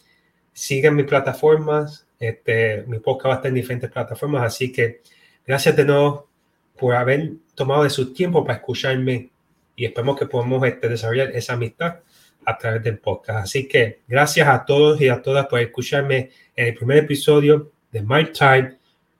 sigan 0.52 0.96
mis 0.96 1.06
plataformas, 1.06 2.08
este, 2.20 2.84
mi 2.88 2.98
podcast 3.00 3.28
va 3.28 3.34
a 3.34 3.36
estar 3.36 3.50
en 3.50 3.56
diferentes 3.56 3.92
plataformas, 3.92 4.44
así 4.44 4.72
que 4.72 5.02
gracias 5.46 5.76
de 5.76 5.86
nuevo 5.86 6.28
por 6.76 6.96
haber 6.96 7.34
tomado 7.54 7.84
de 7.84 7.90
su 7.92 8.14
tiempo 8.14 8.44
para 8.44 8.58
escucharme 8.58 9.30
y 9.76 9.86
esperemos 9.86 10.18
que 10.18 10.26
podamos 10.26 10.66
este, 10.66 10.90
desarrollar 10.90 11.32
esa 11.32 11.54
amistad. 11.54 12.00
a 12.48 12.58
través 12.60 12.84
del 12.84 13.00
podcast. 13.00 13.40
Así 13.46 13.68
que 13.68 14.02
gracias 14.08 14.48
a 14.48 14.64
todos 14.66 15.02
y 15.02 15.10
a 15.10 15.20
todas 15.20 15.48
por 15.48 15.60
escucharme 15.60 16.30
en 16.56 16.68
el 16.68 16.76
primer 16.76 17.00
episodio 17.00 17.72
de 17.92 18.02
My 18.04 18.32
Time 18.32 18.78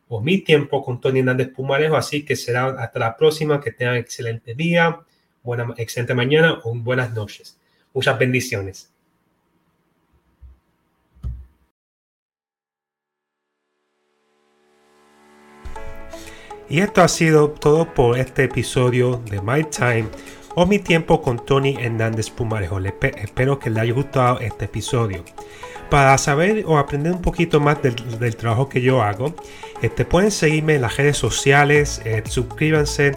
o 0.08 0.22
Mi 0.22 0.40
Tiempo 0.40 0.84
con 0.84 1.02
Tony 1.02 1.20
Hernández 1.20 1.50
Pumarejo. 1.50 1.96
Así 1.96 2.24
que 2.24 2.36
será 2.36 2.68
hasta 2.68 3.00
la 3.00 3.18
próxima. 3.18 3.60
Que 3.60 3.72
tengan 3.72 3.96
excelente 3.96 4.54
día, 4.54 5.00
buena, 5.42 5.74
excelente 5.78 6.14
mañana 6.14 6.60
o 6.64 6.76
buenas 6.76 7.14
noches. 7.16 7.60
Muchas 7.94 8.20
bendiciones. 8.20 8.92
Y 16.68 16.80
esto 16.80 17.02
ha 17.02 17.08
sido 17.08 17.52
todo 17.52 17.94
por 17.94 18.18
este 18.18 18.46
episodio 18.46 19.22
de 19.30 19.40
My 19.40 19.64
Time 19.66 20.10
o 20.56 20.66
Mi 20.66 20.80
Tiempo 20.80 21.22
con 21.22 21.46
Tony 21.46 21.78
Hernández 21.80 22.30
Pumarejo. 22.30 22.80
espero 22.80 23.60
que 23.60 23.70
les 23.70 23.84
haya 23.84 23.94
gustado 23.94 24.40
este 24.40 24.66
episodio. 24.66 25.24
Para 25.90 26.18
saber 26.18 26.64
o 26.66 26.80
aprender 26.80 27.14
un 27.14 27.22
poquito 27.22 27.60
más 27.60 27.78
del, 27.82 28.36
trabajo 28.36 28.70
que 28.70 28.82
yo 28.82 29.04
hago, 29.04 29.36
este, 29.82 30.06
pueden 30.06 30.32
seguirme 30.32 30.76
en 30.76 30.82
las 30.82 30.98
redes 30.98 31.18
sociales, 31.18 32.02
eh, 32.06 32.24
suscríbanse 32.26 33.16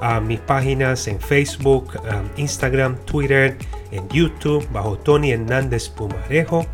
a 0.00 0.20
mis 0.20 0.40
páginas 0.40 1.06
en 1.08 1.18
Facebook, 1.20 1.98
um, 2.02 2.28
Instagram, 2.36 2.96
Twitter, 3.04 3.56
en 3.92 4.08
YouTube, 4.08 4.66
bajo 4.72 4.98
Tony 4.98 5.30
Hernández 5.32 5.88
Pumarejo. 5.88 6.66